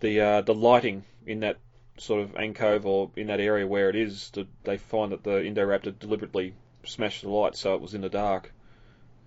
the 0.02 0.20
uh, 0.20 0.42
the 0.42 0.54
lighting 0.54 1.06
in 1.26 1.40
that 1.40 1.58
sort 1.98 2.22
of 2.22 2.36
alcove 2.36 2.86
or 2.86 3.12
in 3.16 3.28
that 3.28 3.40
area 3.40 3.66
where 3.66 3.90
it 3.90 3.96
is, 3.96 4.30
the, 4.32 4.48
they 4.64 4.78
find 4.78 5.12
that 5.12 5.24
the 5.24 5.42
Indoraptor 5.42 5.98
deliberately 5.98 6.54
smashed 6.84 7.24
the 7.24 7.30
light 7.30 7.56
so 7.56 7.76
it 7.76 7.82
was 7.82 7.94
in 7.94 8.02
the 8.02 8.10
dark. 8.10 8.52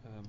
Um, 0.07 0.25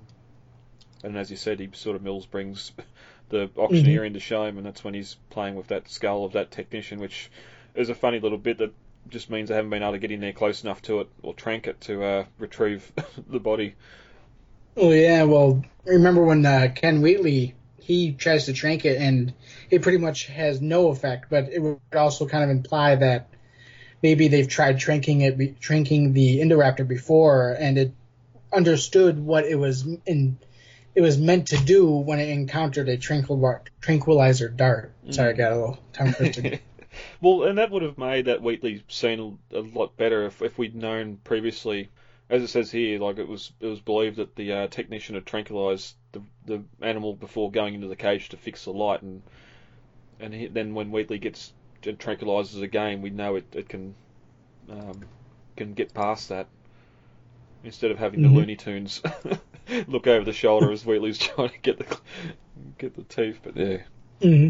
and 1.03 1.17
as 1.17 1.29
you 1.29 1.37
said, 1.37 1.59
he 1.59 1.69
sort 1.73 1.95
of 1.95 2.01
Mills 2.01 2.25
brings 2.25 2.71
the 3.29 3.49
auctioneer 3.57 4.03
in 4.03 4.13
to 4.13 4.19
show 4.19 4.45
him, 4.45 4.57
and 4.57 4.65
that's 4.65 4.83
when 4.83 4.93
he's 4.93 5.17
playing 5.29 5.55
with 5.55 5.67
that 5.67 5.89
skull 5.89 6.25
of 6.25 6.33
that 6.33 6.51
technician, 6.51 6.99
which 6.99 7.29
is 7.75 7.89
a 7.89 7.95
funny 7.95 8.19
little 8.19 8.37
bit 8.37 8.57
that 8.59 8.73
just 9.09 9.29
means 9.29 9.49
they 9.49 9.55
haven't 9.55 9.69
been 9.69 9.83
able 9.83 9.93
to 9.93 9.99
get 9.99 10.11
in 10.11 10.19
there 10.19 10.33
close 10.33 10.63
enough 10.63 10.81
to 10.83 11.01
it 11.01 11.09
or 11.23 11.33
trank 11.33 11.67
it 11.67 11.79
to 11.81 12.03
uh, 12.03 12.25
retrieve 12.37 12.91
the 13.29 13.39
body. 13.39 13.75
Oh 14.77 14.91
yeah, 14.91 15.23
well, 15.23 15.63
remember 15.85 16.23
when 16.23 16.45
uh, 16.45 16.71
Ken 16.73 17.01
Wheatley 17.01 17.53
he 17.89 18.11
tries 18.11 18.45
to 18.45 18.53
trank 18.53 18.85
it 18.85 19.01
and 19.01 19.33
it 19.71 19.81
pretty 19.81 19.97
much 19.97 20.27
has 20.27 20.61
no 20.61 20.89
effect, 20.89 21.25
but 21.27 21.51
it 21.51 21.59
would 21.59 21.79
also 21.95 22.27
kind 22.27 22.43
of 22.43 22.51
imply 22.51 22.95
that 22.95 23.29
maybe 24.03 24.27
they've 24.27 24.47
tried 24.47 24.77
tranking 24.77 25.21
it, 25.21 25.59
tranking 25.59 26.13
the 26.13 26.39
Indoraptor 26.39 26.87
before, 26.87 27.57
and 27.59 27.79
it 27.79 27.91
understood 28.53 29.17
what 29.17 29.45
it 29.45 29.55
was 29.55 29.87
in. 30.05 30.37
It 30.93 31.01
was 31.01 31.17
meant 31.17 31.47
to 31.47 31.57
do 31.57 31.89
when 31.89 32.19
it 32.19 32.29
encountered 32.29 32.89
a 32.89 32.97
tranquil- 32.97 33.63
tranquilizer 33.81 34.49
dart. 34.49 34.93
Mm. 35.07 35.15
Sorry, 35.15 35.29
I 35.33 35.33
got 35.33 35.51
a 35.51 35.55
little 35.55 35.79
tongue 35.91 36.13
twisted. 36.13 36.61
Well, 37.21 37.43
and 37.43 37.57
that 37.59 37.71
would 37.71 37.83
have 37.83 37.97
made 37.97 38.25
that 38.25 38.41
Wheatley 38.41 38.83
scene 38.89 39.37
a 39.53 39.59
lot 39.59 39.95
better 39.95 40.25
if, 40.25 40.41
if 40.41 40.57
we'd 40.57 40.75
known 40.75 41.17
previously. 41.23 41.89
As 42.29 42.41
it 42.43 42.47
says 42.47 42.71
here, 42.71 42.97
like 42.99 43.17
it 43.17 43.27
was 43.27 43.51
it 43.59 43.65
was 43.67 43.81
believed 43.81 44.15
that 44.17 44.35
the 44.35 44.51
uh, 44.53 44.67
technician 44.67 45.15
had 45.15 45.25
tranquilized 45.25 45.97
the 46.13 46.23
the 46.45 46.63
animal 46.81 47.13
before 47.13 47.51
going 47.51 47.73
into 47.75 47.87
the 47.87 47.95
cage 47.97 48.29
to 48.29 48.37
fix 48.37 48.63
the 48.63 48.71
light, 48.71 49.01
and 49.01 49.23
and 50.19 50.33
he, 50.33 50.47
then 50.47 50.73
when 50.75 50.91
Wheatley 50.91 51.19
gets 51.19 51.53
tranquilizes 51.83 52.61
again, 52.61 53.01
we 53.01 53.09
know 53.11 53.35
it 53.35 53.55
it 53.55 53.69
can 53.69 53.95
um, 54.69 55.09
can 55.57 55.73
get 55.73 55.93
past 55.93 56.29
that 56.29 56.49
instead 57.63 57.89
of 57.91 57.97
having 57.97 58.21
Mhm. 58.21 58.21
the 58.21 58.29
Looney 58.29 58.55
Tunes 58.57 59.01
look 59.87 60.07
over 60.07 60.25
the 60.25 60.33
shoulder 60.33 60.71
as 60.71 60.85
Wheatley's 60.85 61.17
trying 61.19 61.49
to 61.49 61.59
get 61.59 61.77
the 61.77 61.99
get 62.77 62.95
the 62.95 63.03
teeth. 63.03 63.39
But 63.43 63.55
yeah, 63.55 63.83
hmm 64.21 64.49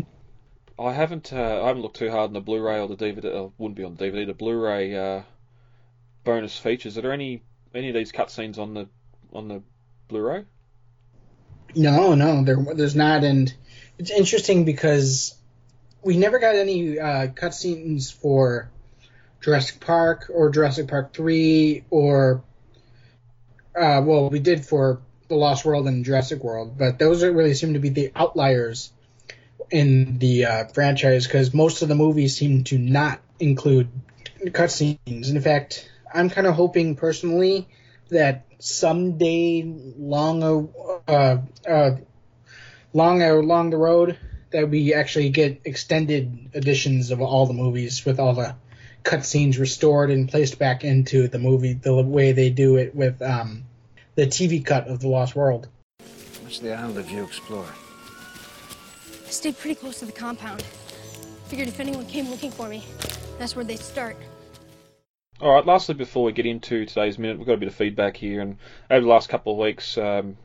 I 0.79 0.93
haven't 0.93 1.31
uh, 1.31 1.61
I 1.61 1.67
haven't 1.67 1.83
looked 1.83 1.97
too 1.97 2.09
hard 2.09 2.29
on 2.29 2.33
the 2.33 2.41
Blu-ray 2.41 2.79
or 2.79 2.87
the 2.87 2.95
DVD. 2.95 3.31
Uh, 3.31 3.49
wouldn't 3.59 3.77
be 3.77 3.83
on 3.83 3.93
the 3.93 4.05
DVD. 4.05 4.25
The 4.25 4.33
Blu-ray 4.33 4.95
uh, 4.95 5.21
bonus 6.23 6.57
features. 6.57 6.97
Are 6.97 7.01
there 7.01 7.11
any 7.11 7.43
any 7.73 7.89
of 7.89 7.95
these 7.95 8.11
cutscenes 8.11 8.57
on 8.57 8.73
the 8.73 8.87
on 9.33 9.47
the 9.47 9.61
Blu-ray? 10.07 10.45
No, 11.75 12.15
no, 12.15 12.43
there, 12.43 12.57
there's 12.73 12.95
not, 12.95 13.23
and 13.23 13.53
it's 13.99 14.09
interesting 14.09 14.65
because 14.65 15.35
we 16.03 16.17
never 16.17 16.39
got 16.39 16.55
any 16.55 16.99
uh, 16.99 17.27
cutscenes 17.27 18.11
for 18.11 18.71
Jurassic 19.41 19.79
Park 19.79 20.31
or 20.33 20.49
Jurassic 20.49 20.87
Park 20.87 21.13
Three 21.13 21.83
or 21.89 22.43
uh, 23.75 24.01
well, 24.03 24.29
we 24.29 24.39
did 24.39 24.65
for 24.65 25.01
The 25.27 25.35
Lost 25.35 25.63
World 25.63 25.87
and 25.87 26.03
Jurassic 26.03 26.43
World, 26.43 26.77
but 26.77 26.99
those 26.99 27.23
really 27.23 27.53
seem 27.53 27.73
to 27.73 27.79
be 27.79 27.89
the 27.89 28.11
outliers 28.15 28.91
in 29.71 30.17
the 30.17 30.45
uh, 30.45 30.65
franchise 30.65 31.27
because 31.27 31.53
most 31.53 31.81
of 31.81 31.87
the 31.87 31.95
movies 31.95 32.35
seem 32.35 32.63
to 32.65 32.77
not 32.77 33.19
include 33.39 33.89
cutscenes. 34.45 35.29
In 35.29 35.41
fact, 35.41 35.89
I'm 36.13 36.29
kind 36.29 36.47
of 36.47 36.55
hoping 36.55 36.95
personally 36.95 37.67
that 38.09 38.45
someday 38.59 39.63
long 39.65 40.69
uh, 41.07 41.37
uh, 41.67 41.91
long 42.93 43.21
along 43.21 43.69
the 43.69 43.77
road 43.77 44.17
that 44.51 44.69
we 44.69 44.93
actually 44.93 45.29
get 45.29 45.61
extended 45.65 46.49
editions 46.53 47.11
of 47.11 47.21
all 47.21 47.45
the 47.45 47.53
movies 47.53 48.03
with 48.05 48.19
all 48.19 48.33
the 48.33 48.55
cutscenes 49.03 49.59
restored 49.59 50.09
and 50.09 50.27
placed 50.27 50.59
back 50.59 50.83
into 50.83 51.27
the 51.27 51.39
movie 51.39 51.73
the 51.73 51.93
way 52.03 52.31
they 52.31 52.49
do 52.49 52.77
it 52.77 52.95
with 52.95 53.21
um, 53.21 53.63
the 54.15 54.25
TV 54.25 54.65
cut 54.65 54.87
of 54.87 54.99
The 54.99 55.07
Lost 55.07 55.35
World. 55.35 55.67
Much 56.43 56.57
of 56.57 56.63
the 56.63 56.73
island 56.73 56.97
have 56.97 57.09
you 57.09 57.23
explore? 57.23 57.65
I 59.25 59.29
stayed 59.29 59.57
pretty 59.57 59.75
close 59.75 59.99
to 59.99 60.05
the 60.05 60.11
compound. 60.11 60.63
Figured 61.47 61.67
if 61.67 61.79
anyone 61.79 62.05
came 62.05 62.29
looking 62.29 62.51
for 62.51 62.67
me, 62.67 62.83
that's 63.37 63.55
where 63.55 63.63
they'd 63.63 63.79
start. 63.79 64.17
All 65.41 65.53
right. 65.53 65.65
Lastly, 65.65 65.95
before 65.95 66.25
we 66.25 66.33
get 66.33 66.45
into 66.45 66.85
today's 66.85 67.17
minute, 67.17 67.37
we've 67.37 67.47
got 67.47 67.53
a 67.53 67.57
bit 67.57 67.69
of 67.69 67.75
feedback 67.75 68.17
here, 68.17 68.41
and 68.41 68.57
over 68.91 69.01
the 69.01 69.07
last 69.07 69.29
couple 69.29 69.53
of 69.53 69.59
weeks, 69.59 69.97
um, 69.97 70.35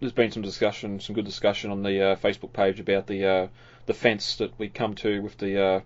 there's 0.00 0.12
been 0.12 0.30
some 0.30 0.42
discussion, 0.42 1.00
some 1.00 1.14
good 1.14 1.24
discussion 1.24 1.70
on 1.70 1.82
the 1.82 2.10
uh, 2.10 2.16
Facebook 2.16 2.52
page 2.52 2.78
about 2.78 3.06
the 3.06 3.24
uh, 3.24 3.48
the 3.86 3.94
fence 3.94 4.36
that 4.36 4.52
we 4.58 4.68
come 4.68 4.94
to 4.96 5.22
with 5.22 5.38
the 5.38 5.58
uh, 5.58 5.80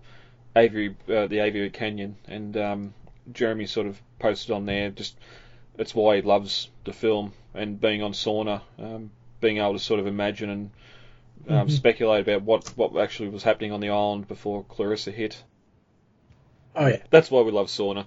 aviary, 0.57 0.95
uh, 1.07 1.27
the 1.27 1.39
aviary 1.39 1.69
canyon, 1.69 2.17
and 2.27 2.57
um, 2.57 2.93
Jeremy 3.31 3.65
sort 3.65 3.87
of 3.87 4.01
posted 4.19 4.51
on 4.51 4.65
there 4.65 4.89
just 4.89 5.17
it's 5.77 5.95
why 5.95 6.17
he 6.17 6.21
loves 6.21 6.69
the 6.83 6.93
film 6.93 7.31
and 7.53 7.79
being 7.79 8.03
on 8.03 8.11
Sorna, 8.11 8.61
um, 8.77 9.09
being 9.39 9.57
able 9.57 9.73
to 9.73 9.79
sort 9.79 10.01
of 10.01 10.07
imagine 10.07 10.49
and 10.49 10.71
um, 11.47 11.67
Mhm. 11.67 11.71
speculate 11.71 12.27
about 12.27 12.41
what 12.41 12.67
what 12.77 13.01
actually 13.01 13.29
was 13.29 13.43
happening 13.43 13.71
on 13.71 13.79
the 13.79 13.89
island 13.89 14.27
before 14.27 14.65
Clarissa 14.65 15.11
hit. 15.11 15.41
Oh 16.75 16.87
yeah, 16.87 16.97
That's 17.09 17.29
why 17.29 17.41
we 17.41 17.51
love 17.51 17.67
Sorna. 17.67 18.05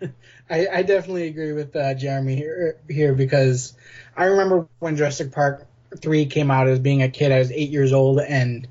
I, 0.50 0.66
I 0.72 0.82
definitely 0.82 1.28
agree 1.28 1.52
with 1.52 1.76
uh, 1.76 1.94
Jeremy 1.94 2.34
here, 2.34 2.78
here 2.88 3.14
because 3.14 3.74
I 4.16 4.24
remember 4.24 4.66
when 4.80 4.96
Jurassic 4.96 5.32
Park 5.32 5.66
three 5.96 6.26
came 6.26 6.50
out 6.50 6.68
as 6.68 6.78
being 6.78 7.02
a 7.02 7.08
kid. 7.08 7.32
I 7.32 7.38
was 7.38 7.52
eight 7.52 7.70
years 7.70 7.92
old, 7.92 8.20
and 8.20 8.66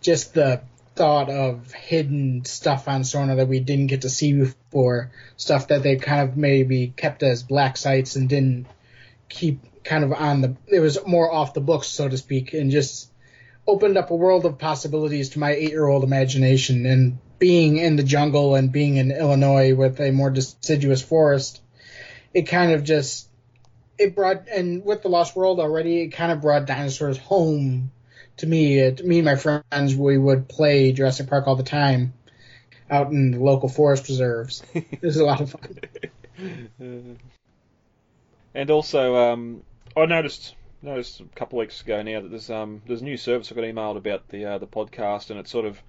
just 0.00 0.34
the 0.34 0.62
thought 0.94 1.30
of 1.30 1.72
hidden 1.72 2.44
stuff 2.44 2.88
on 2.88 3.02
Sorna 3.02 3.36
that 3.36 3.48
we 3.48 3.60
didn't 3.60 3.86
get 3.86 4.02
to 4.02 4.10
see 4.10 4.34
before, 4.34 5.10
stuff 5.36 5.68
that 5.68 5.82
they 5.82 5.96
kind 5.96 6.28
of 6.28 6.36
maybe 6.36 6.92
kept 6.94 7.22
as 7.22 7.42
black 7.42 7.78
sites 7.78 8.16
and 8.16 8.28
didn't 8.28 8.66
keep 9.28 9.60
kind 9.84 10.04
of 10.04 10.12
on 10.12 10.42
the. 10.42 10.56
It 10.66 10.80
was 10.80 10.98
more 11.06 11.32
off 11.32 11.54
the 11.54 11.60
books, 11.60 11.88
so 11.88 12.08
to 12.08 12.18
speak, 12.18 12.52
and 12.52 12.70
just 12.70 13.10
opened 13.66 13.96
up 13.96 14.10
a 14.10 14.16
world 14.16 14.44
of 14.44 14.58
possibilities 14.58 15.30
to 15.30 15.38
my 15.38 15.52
eight-year-old 15.52 16.04
imagination. 16.04 16.84
And 16.84 17.18
being 17.42 17.76
in 17.78 17.96
the 17.96 18.04
jungle 18.04 18.54
and 18.54 18.70
being 18.70 18.98
in 18.98 19.10
Illinois 19.10 19.74
with 19.74 19.98
a 19.98 20.12
more 20.12 20.30
deciduous 20.30 21.02
forest, 21.02 21.60
it 22.32 22.42
kind 22.42 22.70
of 22.70 22.84
just 22.84 23.26
it 23.98 24.14
brought 24.14 24.46
and 24.46 24.84
with 24.84 25.02
the 25.02 25.08
Lost 25.08 25.34
World 25.34 25.58
already, 25.58 26.02
it 26.02 26.10
kind 26.10 26.30
of 26.30 26.40
brought 26.40 26.66
dinosaurs 26.66 27.18
home 27.18 27.90
to 28.36 28.46
me. 28.46 28.78
It, 28.78 29.04
me 29.04 29.18
and 29.18 29.24
my 29.24 29.34
friends, 29.34 29.96
we 29.96 30.16
would 30.16 30.48
play 30.48 30.92
Jurassic 30.92 31.28
Park 31.28 31.48
all 31.48 31.56
the 31.56 31.64
time 31.64 32.12
out 32.88 33.10
in 33.10 33.32
the 33.32 33.40
local 33.40 33.68
forest 33.68 34.06
reserves. 34.06 34.62
it 34.72 35.02
was 35.02 35.16
a 35.16 35.24
lot 35.24 35.40
of 35.40 35.50
fun. 35.50 35.78
Uh, 36.80 36.84
and 38.54 38.70
also, 38.70 39.16
um, 39.16 39.64
I 39.96 40.06
noticed 40.06 40.54
noticed 40.80 41.18
a 41.18 41.24
couple 41.34 41.58
of 41.58 41.64
weeks 41.64 41.80
ago 41.80 42.02
now 42.02 42.20
that 42.20 42.28
there's 42.28 42.50
um 42.50 42.82
there's 42.86 43.00
a 43.00 43.04
new 43.04 43.16
service 43.16 43.50
I 43.50 43.56
got 43.56 43.64
emailed 43.64 43.96
about 43.96 44.28
the 44.28 44.44
uh, 44.44 44.58
the 44.58 44.68
podcast, 44.68 45.30
and 45.30 45.40
it's 45.40 45.50
sort 45.50 45.66
of 45.66 45.82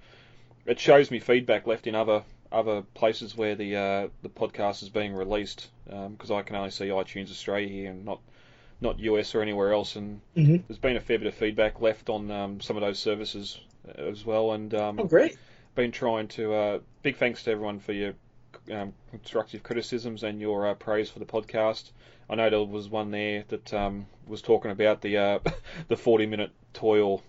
it 0.66 0.78
shows 0.80 1.10
me 1.10 1.18
feedback 1.18 1.66
left 1.66 1.86
in 1.86 1.94
other 1.94 2.22
other 2.52 2.82
places 2.94 3.36
where 3.36 3.54
the 3.54 3.76
uh, 3.76 4.08
the 4.22 4.28
podcast 4.28 4.82
is 4.82 4.88
being 4.88 5.12
released 5.14 5.68
because 5.86 6.30
I 6.30 6.42
can 6.42 6.56
only 6.56 6.70
see 6.70 6.86
iTunes 6.86 7.30
Australia 7.30 7.68
here 7.68 7.90
and 7.90 8.04
not 8.04 8.20
not 8.80 8.98
US 9.00 9.34
or 9.34 9.42
anywhere 9.42 9.72
else, 9.72 9.96
and 9.96 10.20
hmm 10.34 10.56
there's 10.68 10.78
been 10.78 10.96
a 10.96 11.00
fair 11.00 11.18
bit 11.18 11.26
of 11.26 11.34
feedback 11.34 11.80
left 11.80 12.08
on 12.08 12.30
um, 12.30 12.60
some 12.60 12.76
of 12.76 12.80
those 12.82 12.98
services 12.98 13.60
as 13.96 14.24
well, 14.24 14.52
and 14.52 14.74
um, 14.74 14.98
Oh, 14.98 15.04
great. 15.04 15.36
been 15.74 15.92
trying 15.92 16.28
to. 16.28 16.54
Uh, 16.54 16.78
big 17.02 17.16
thanks 17.16 17.42
to 17.44 17.50
everyone 17.50 17.78
for 17.78 17.92
your 17.92 18.14
um, 18.72 18.94
constructive 19.10 19.62
criticisms 19.62 20.22
and 20.22 20.40
your 20.40 20.66
uh, 20.68 20.74
praise 20.74 21.10
for 21.10 21.18
the 21.18 21.26
podcast. 21.26 21.90
I 22.30 22.34
know 22.36 22.48
there 22.48 22.62
was 22.64 22.88
one 22.88 23.10
there 23.10 23.44
that 23.48 23.74
um, 23.74 24.06
was 24.26 24.40
talking 24.40 24.70
about 24.70 25.02
the 25.02 25.18
uh, 25.18 25.38
the 25.88 25.96
40 25.96 26.26
minute 26.26 26.50
toil 26.72 27.22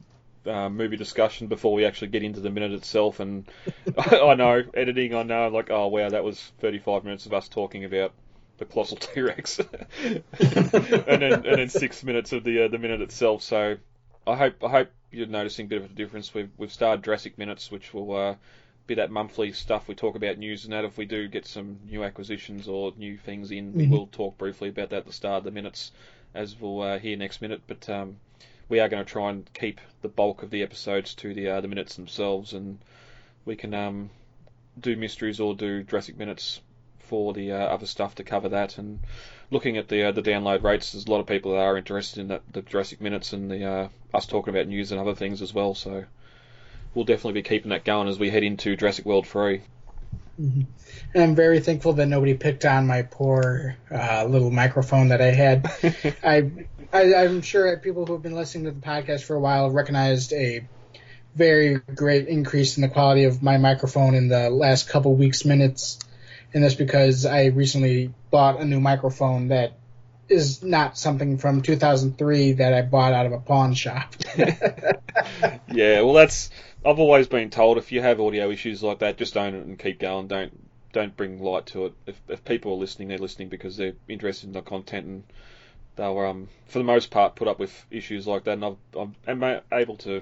uh, 0.47 0.69
movie 0.69 0.97
discussion 0.97 1.47
before 1.47 1.73
we 1.73 1.85
actually 1.85 2.09
get 2.09 2.23
into 2.23 2.39
the 2.39 2.49
minute 2.49 2.71
itself. 2.73 3.19
And 3.19 3.49
I 3.97 4.35
know 4.35 4.63
editing, 4.73 5.15
I 5.15 5.23
know 5.23 5.47
like 5.49 5.69
oh 5.71 5.87
wow 5.87 6.09
that 6.09 6.23
was 6.23 6.39
35 6.59 7.03
minutes 7.03 7.25
of 7.25 7.33
us 7.33 7.47
talking 7.49 7.85
about 7.85 8.13
the 8.57 8.65
colossal 8.65 8.97
T 8.99 9.21
Rex, 9.21 9.59
and 9.99 10.23
then 11.21 11.45
and 11.45 11.57
then 11.59 11.69
six 11.69 12.03
minutes 12.03 12.31
of 12.33 12.43
the 12.43 12.65
uh, 12.65 12.67
the 12.67 12.77
minute 12.77 13.01
itself. 13.01 13.41
So 13.41 13.77
I 14.27 14.35
hope 14.35 14.63
I 14.63 14.69
hope 14.69 14.89
you're 15.11 15.27
noticing 15.27 15.65
a 15.65 15.69
bit 15.69 15.81
of 15.81 15.85
a 15.91 15.93
difference. 15.93 16.33
We've 16.33 16.51
we've 16.57 16.71
started 16.73 17.03
Jurassic 17.03 17.37
Minutes, 17.37 17.71
which 17.71 17.93
will 17.93 18.15
uh, 18.15 18.35
be 18.87 18.95
that 18.95 19.11
monthly 19.11 19.51
stuff 19.51 19.87
we 19.87 19.95
talk 19.95 20.15
about 20.15 20.37
news 20.37 20.63
and 20.65 20.73
that. 20.73 20.85
If 20.85 20.97
we 20.97 21.05
do 21.05 21.27
get 21.27 21.45
some 21.45 21.79
new 21.85 22.03
acquisitions 22.03 22.67
or 22.67 22.93
new 22.97 23.17
things 23.17 23.51
in, 23.51 23.75
we 23.75 23.85
Mhm. 23.85 23.89
will 23.89 24.07
talk 24.07 24.37
briefly 24.37 24.69
about 24.69 24.89
that 24.91 24.97
at 24.99 25.05
the 25.05 25.13
start 25.13 25.39
of 25.39 25.43
the 25.45 25.51
minutes, 25.51 25.91
as 26.33 26.59
we'll 26.59 26.81
uh, 26.81 26.99
hear 26.99 27.17
next 27.17 27.41
minute. 27.41 27.61
But 27.67 27.87
um, 27.89 28.17
we 28.69 28.79
are 28.79 28.89
going 28.89 29.03
to 29.03 29.11
try 29.11 29.29
and 29.29 29.49
keep 29.53 29.79
the 30.01 30.07
bulk 30.07 30.43
of 30.43 30.49
the 30.49 30.63
episodes 30.63 31.13
to 31.15 31.33
the 31.33 31.49
uh, 31.49 31.61
the 31.61 31.67
minutes 31.67 31.95
themselves, 31.95 32.53
and 32.53 32.79
we 33.45 33.55
can 33.55 33.73
um, 33.73 34.09
do 34.79 34.95
mysteries 34.95 35.39
or 35.39 35.55
do 35.55 35.83
Jurassic 35.83 36.17
Minutes 36.17 36.61
for 36.99 37.33
the 37.33 37.51
uh, 37.51 37.57
other 37.57 37.85
stuff 37.85 38.15
to 38.15 38.23
cover 38.23 38.49
that. 38.49 38.77
And 38.77 38.99
looking 39.51 39.77
at 39.77 39.87
the 39.87 40.05
uh, 40.05 40.11
the 40.11 40.21
download 40.21 40.63
rates, 40.63 40.91
there's 40.91 41.05
a 41.05 41.11
lot 41.11 41.19
of 41.19 41.27
people 41.27 41.51
that 41.51 41.59
are 41.59 41.77
interested 41.77 42.21
in 42.21 42.27
that 42.29 42.41
the 42.51 42.61
Jurassic 42.61 43.01
Minutes 43.01 43.33
and 43.33 43.49
the 43.49 43.65
uh, 43.65 43.87
us 44.13 44.25
talking 44.25 44.53
about 44.53 44.67
news 44.67 44.91
and 44.91 44.99
other 44.99 45.15
things 45.15 45.41
as 45.41 45.53
well. 45.53 45.75
So 45.75 46.05
we'll 46.93 47.05
definitely 47.05 47.41
be 47.41 47.47
keeping 47.47 47.69
that 47.69 47.85
going 47.85 48.07
as 48.07 48.19
we 48.19 48.29
head 48.29 48.43
into 48.43 48.75
Jurassic 48.75 49.05
World 49.05 49.27
3. 49.27 49.61
And 50.37 50.67
I'm 51.15 51.35
very 51.35 51.59
thankful 51.59 51.93
that 51.93 52.07
nobody 52.07 52.33
picked 52.33 52.65
on 52.65 52.87
my 52.87 53.03
poor 53.03 53.77
uh, 53.91 54.25
little 54.25 54.51
microphone 54.51 55.09
that 55.09 55.21
I 55.21 55.31
had. 55.31 55.71
I, 56.23 56.51
I 56.91 57.15
I'm 57.15 57.41
sure 57.41 57.77
people 57.77 58.05
who 58.05 58.13
have 58.13 58.21
been 58.21 58.35
listening 58.35 58.65
to 58.65 58.71
the 58.71 58.85
podcast 58.85 59.23
for 59.23 59.35
a 59.35 59.39
while 59.39 59.69
recognized 59.69 60.33
a 60.33 60.67
very 61.35 61.75
great 61.95 62.27
increase 62.27 62.77
in 62.77 62.81
the 62.81 62.89
quality 62.89 63.25
of 63.25 63.43
my 63.43 63.57
microphone 63.57 64.15
in 64.15 64.29
the 64.29 64.49
last 64.49 64.89
couple 64.89 65.13
weeks 65.15 65.45
minutes, 65.45 65.99
and 66.53 66.63
that's 66.63 66.75
because 66.75 67.25
I 67.25 67.45
recently 67.47 68.13
bought 68.31 68.59
a 68.59 68.65
new 68.65 68.79
microphone 68.79 69.49
that 69.49 69.77
is 70.27 70.63
not 70.63 70.97
something 70.97 71.37
from 71.37 71.61
2003 71.61 72.53
that 72.53 72.73
I 72.73 72.81
bought 72.81 73.13
out 73.13 73.25
of 73.25 73.31
a 73.33 73.39
pawn 73.39 73.73
shop. 73.73 74.15
yeah, 74.37 76.01
well, 76.01 76.13
that's 76.13 76.49
I've 76.85 76.99
always 76.99 77.27
been 77.27 77.49
told 77.49 77.77
if 77.77 77.91
you 77.91 78.01
have 78.01 78.21
audio 78.21 78.51
issues 78.51 78.83
like 78.83 78.99
that, 78.99 79.17
just 79.17 79.35
own 79.35 79.55
it 79.55 79.65
and 79.65 79.79
keep 79.79 79.99
going. 79.99 80.27
Don't 80.27 80.53
don't 80.93 81.17
bring 81.17 81.41
light 81.41 81.65
to 81.67 81.87
it. 81.87 81.93
If 82.05 82.21
if 82.29 82.45
people 82.45 82.73
are 82.73 82.77
listening, 82.77 83.07
they're 83.07 83.17
listening 83.17 83.49
because 83.49 83.75
they're 83.75 83.95
interested 84.07 84.47
in 84.47 84.53
the 84.53 84.61
content 84.61 85.05
and 85.07 85.23
they'll 85.95 86.17
um 86.19 86.47
for 86.67 86.77
the 86.77 86.85
most 86.85 87.09
part 87.09 87.35
put 87.35 87.47
up 87.47 87.57
with 87.57 87.85
issues 87.89 88.27
like 88.27 88.43
that. 88.43 88.51
And 88.51 88.65
I've, 88.65 88.77
I'm 88.95 89.15
am 89.27 89.61
able 89.71 89.97
to 89.97 90.21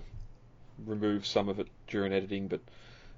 remove 0.86 1.28
some 1.28 1.50
of 1.50 1.60
it 1.60 1.68
during 1.88 2.14
editing, 2.14 2.48
but 2.48 2.62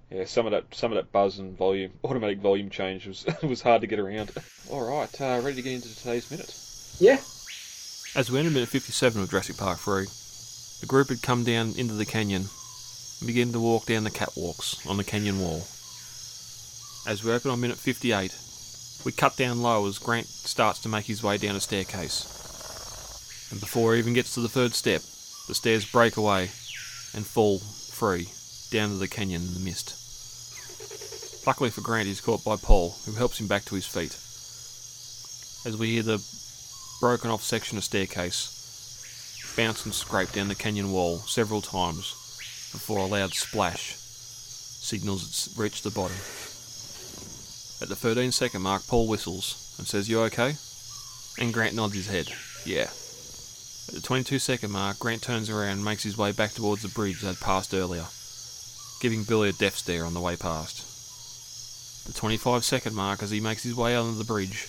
yeah, 0.10 0.26
some 0.26 0.48
of 0.48 0.52
that 0.52 0.74
some 0.74 0.92
of 0.92 0.96
that 0.96 1.12
buzz 1.12 1.38
and 1.38 1.56
volume 1.56 1.92
automatic 2.04 2.40
volume 2.40 2.72
change 2.72 3.06
was 3.06 3.28
was 3.44 3.62
hard 3.62 3.82
to 3.82 3.88
get 3.88 4.00
around. 4.00 4.32
All 4.72 4.90
right, 4.90 5.22
uh, 5.22 5.40
ready 5.44 5.58
to 5.58 5.62
get 5.62 5.74
into 5.74 5.96
today's 5.96 6.32
minute. 6.32 6.52
yeah. 7.00 7.20
As 8.18 8.32
we 8.32 8.40
entered 8.40 8.54
minute 8.54 8.70
57 8.70 9.22
of 9.22 9.30
Jurassic 9.30 9.58
Park 9.58 9.78
3, 9.78 10.06
the 10.80 10.86
group 10.88 11.10
had 11.10 11.22
come 11.22 11.44
down 11.44 11.74
into 11.78 11.94
the 11.94 12.06
canyon 12.06 12.46
and 13.26 13.34
began 13.34 13.52
to 13.52 13.60
walk 13.60 13.88
down 13.88 14.04
the 14.04 14.12
catwalks 14.12 14.88
on 14.88 14.98
the 14.98 15.04
canyon 15.04 15.40
wall. 15.40 15.66
As 17.08 17.24
we 17.24 17.32
open 17.32 17.50
on 17.50 17.60
minute 17.60 17.78
58, 17.78 18.32
We 19.04 19.12
cut 19.12 19.36
down 19.36 19.64
low 19.64 19.88
as 19.88 19.98
Grant 20.00 20.28
starts 20.28 20.80
to 20.82 20.90
make 20.90 21.06
his 21.06 21.24
way 21.24 21.38
down 21.38 21.56
a 21.56 21.60
staircase. 21.60 22.26
And 23.52 23.60
before 23.60 23.94
he 23.94 24.00
even 24.00 24.14
gets 24.14 24.34
to 24.36 24.42
the 24.42 24.50
third 24.50 24.74
step, 24.74 25.02
the 25.48 25.56
stairs 25.56 25.92
break 25.92 26.18
away 26.18 26.52
and 27.16 27.26
fall 27.26 27.60
free 27.60 28.30
down 28.72 28.90
to 28.90 28.96
the 28.96 29.08
canyon 29.08 29.42
in 29.42 29.54
the 29.56 29.60
mist. 29.60 29.96
Luckily 31.48 31.72
for 31.72 31.82
Grant, 31.82 32.08
he's 32.08 32.22
caught 32.22 32.44
by 32.44 32.58
Paul, 32.58 32.96
who 33.06 33.14
helps 33.14 33.40
him 33.40 33.48
back 33.48 33.66
to 33.66 33.76
his 33.76 33.88
feet. 33.88 34.14
As 35.68 35.78
we 35.78 35.94
hear 35.94 36.04
the 36.04 36.24
broken 37.00 37.32
off 37.32 37.44
section 37.44 37.78
of 37.78 37.84
staircase 37.84 38.52
bounce 39.58 39.86
and 39.86 39.94
scrape 39.96 40.32
down 40.32 40.48
the 40.48 40.56
canyon 40.56 40.92
wall 40.92 41.20
several 41.20 41.62
times 41.62 42.16
before 42.76 43.00
a 43.00 43.06
loud 43.06 43.34
splash 43.34 43.96
signals 44.86 45.28
it's 45.28 45.58
reached 45.58 45.84
the 45.84 45.90
bottom. 45.90 46.18
At 47.82 47.90
the 47.90 47.96
13 47.96 48.32
second 48.32 48.62
mark, 48.62 48.86
Paul 48.88 49.08
whistles 49.08 49.76
and 49.78 49.88
says, 49.88 50.08
You 50.08 50.22
okay? 50.24 50.56
And 51.40 51.54
Grant 51.54 51.74
nods 51.74 51.96
his 51.96 52.08
head, 52.08 52.30
Yeah. 52.66 52.90
At 53.88 53.96
the 53.96 54.02
22 54.02 54.40
second 54.40 54.72
mark, 54.72 55.00
Grant 55.00 55.22
turns 55.22 55.50
around 55.50 55.72
and 55.72 55.86
makes 55.86 56.04
his 56.04 56.18
way 56.18 56.32
back 56.32 56.52
towards 56.52 56.82
the 56.82 56.90
bridge 56.90 57.22
they'd 57.22 57.40
passed 57.40 57.74
earlier, 57.74 58.06
giving 59.02 59.24
Billy 59.24 59.50
a 59.50 59.54
death 59.54 59.78
stare 59.78 60.06
on 60.06 60.14
the 60.14 60.22
way 60.22 60.36
past. 60.36 60.84
The 62.08 62.14
25 62.14 62.64
second 62.64 62.96
mark, 62.96 63.24
as 63.24 63.32
he 63.32 63.40
makes 63.40 63.64
his 63.64 63.76
way 63.76 63.96
under 63.96 64.18
the 64.18 64.24
bridge, 64.24 64.68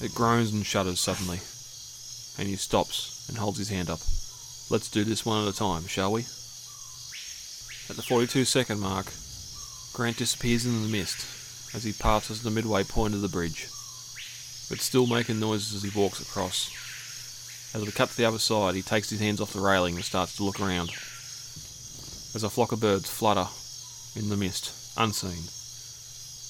it 0.00 0.14
groans 0.14 0.52
and 0.52 0.64
shudders 0.64 1.00
suddenly, 1.00 1.40
and 2.38 2.48
he 2.48 2.56
stops 2.56 3.26
and 3.28 3.38
holds 3.38 3.58
his 3.58 3.70
hand 3.70 3.90
up. 3.90 4.00
Let's 4.70 4.90
do 4.90 5.04
this 5.04 5.24
one 5.26 5.46
at 5.46 5.54
a 5.54 5.56
time, 5.56 5.86
shall 5.86 6.12
we? 6.12 6.26
At 7.88 7.94
the 7.94 8.02
42 8.02 8.44
second 8.44 8.80
mark, 8.80 9.06
Grant 9.92 10.16
disappears 10.16 10.66
in 10.66 10.82
the 10.82 10.88
mist 10.88 11.24
as 11.72 11.84
he 11.84 11.92
passes 11.92 12.42
the 12.42 12.50
midway 12.50 12.82
point 12.82 13.14
of 13.14 13.20
the 13.20 13.28
bridge, 13.28 13.68
but 14.68 14.80
still 14.80 15.06
making 15.06 15.38
noises 15.38 15.72
as 15.72 15.82
he 15.82 15.98
walks 15.98 16.20
across. 16.20 16.68
As 17.74 17.84
we 17.84 17.92
cut 17.92 18.08
to 18.10 18.16
the 18.16 18.24
other 18.24 18.40
side, 18.40 18.74
he 18.74 18.82
takes 18.82 19.10
his 19.10 19.20
hands 19.20 19.40
off 19.40 19.52
the 19.52 19.60
railing 19.60 19.94
and 19.94 20.04
starts 20.04 20.36
to 20.36 20.42
look 20.42 20.58
around. 20.58 20.90
As 22.34 22.42
a 22.42 22.50
flock 22.50 22.72
of 22.72 22.80
birds 22.80 23.08
flutter 23.08 23.46
in 24.16 24.30
the 24.30 24.36
mist, 24.36 24.72
unseen. 24.96 25.44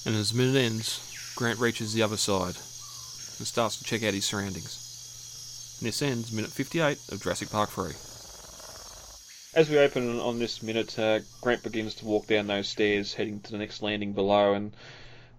And 0.07 0.19
as 0.19 0.33
the 0.33 0.39
minute 0.39 0.59
ends, 0.59 1.35
Grant 1.37 1.59
reaches 1.59 1.93
the 1.93 2.03
other 2.03 2.17
side 2.17 2.57
and 3.37 3.47
starts 3.47 3.77
to 3.77 3.85
check 3.85 4.03
out 4.03 4.15
his 4.15 4.25
surroundings. 4.25 5.77
And 5.81 5.87
this 5.87 6.01
ends 6.01 6.33
minute 6.33 6.51
58 6.51 6.99
of 7.13 7.23
Jurassic 7.23 7.51
Park 7.51 7.69
3. 7.71 7.93
As 9.57 9.71
we 9.71 9.79
open 9.79 10.21
on 10.21 10.39
this 10.39 10.63
minute, 10.63 10.99
uh, 10.99 11.21
Grant 11.41 11.63
begins 11.63 11.95
to 11.95 12.05
walk 12.05 12.27
down 12.27 12.47
those 12.47 12.69
stairs, 12.69 13.15
heading 13.15 13.41
to 13.41 13.53
the 13.53 13.57
next 13.57 13.81
landing 13.81 14.13
below, 14.13 14.53
and 14.53 14.77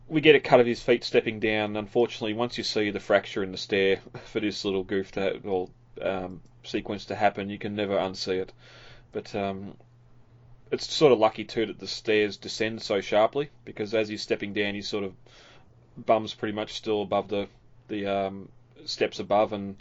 we 0.08 0.22
get 0.22 0.34
a 0.34 0.40
cut 0.40 0.60
of 0.60 0.66
his 0.66 0.82
feet 0.82 1.04
stepping 1.04 1.40
down. 1.40 1.78
Unfortunately, 1.78 2.34
once 2.34 2.58
you 2.58 2.64
see 2.64 2.90
the 2.90 3.00
fracture 3.00 3.44
in 3.44 3.52
the 3.52 3.60
stair 3.60 4.00
for 4.26 4.40
this 4.40 4.66
little 4.66 4.84
goof 4.84 5.12
to 5.12 5.70
um, 6.02 6.42
sequence 6.64 7.06
to 7.06 7.16
happen, 7.16 7.52
you 7.52 7.60
can 7.60 7.76
never 7.76 7.96
unsee 7.96 8.42
it. 8.42 8.52
But 9.12 9.36
um, 9.36 9.78
it's 10.72 10.92
sort 10.92 11.12
of 11.12 11.20
lucky 11.20 11.44
too 11.44 11.68
that 11.68 11.78
the 11.78 11.86
stairs 11.86 12.38
descend 12.38 12.82
so 12.82 13.02
sharply 13.02 13.52
because 13.66 13.94
as 13.94 14.10
he's 14.10 14.24
stepping 14.24 14.52
down, 14.52 14.74
he 14.74 14.82
sort 14.82 15.04
of 15.04 15.14
bums 15.96 16.34
pretty 16.34 16.56
much 16.56 16.74
still 16.74 17.04
above 17.04 17.28
the 17.28 17.48
the 17.88 18.08
um, 18.08 18.50
steps 18.84 19.20
above, 19.20 19.54
and 19.54 19.76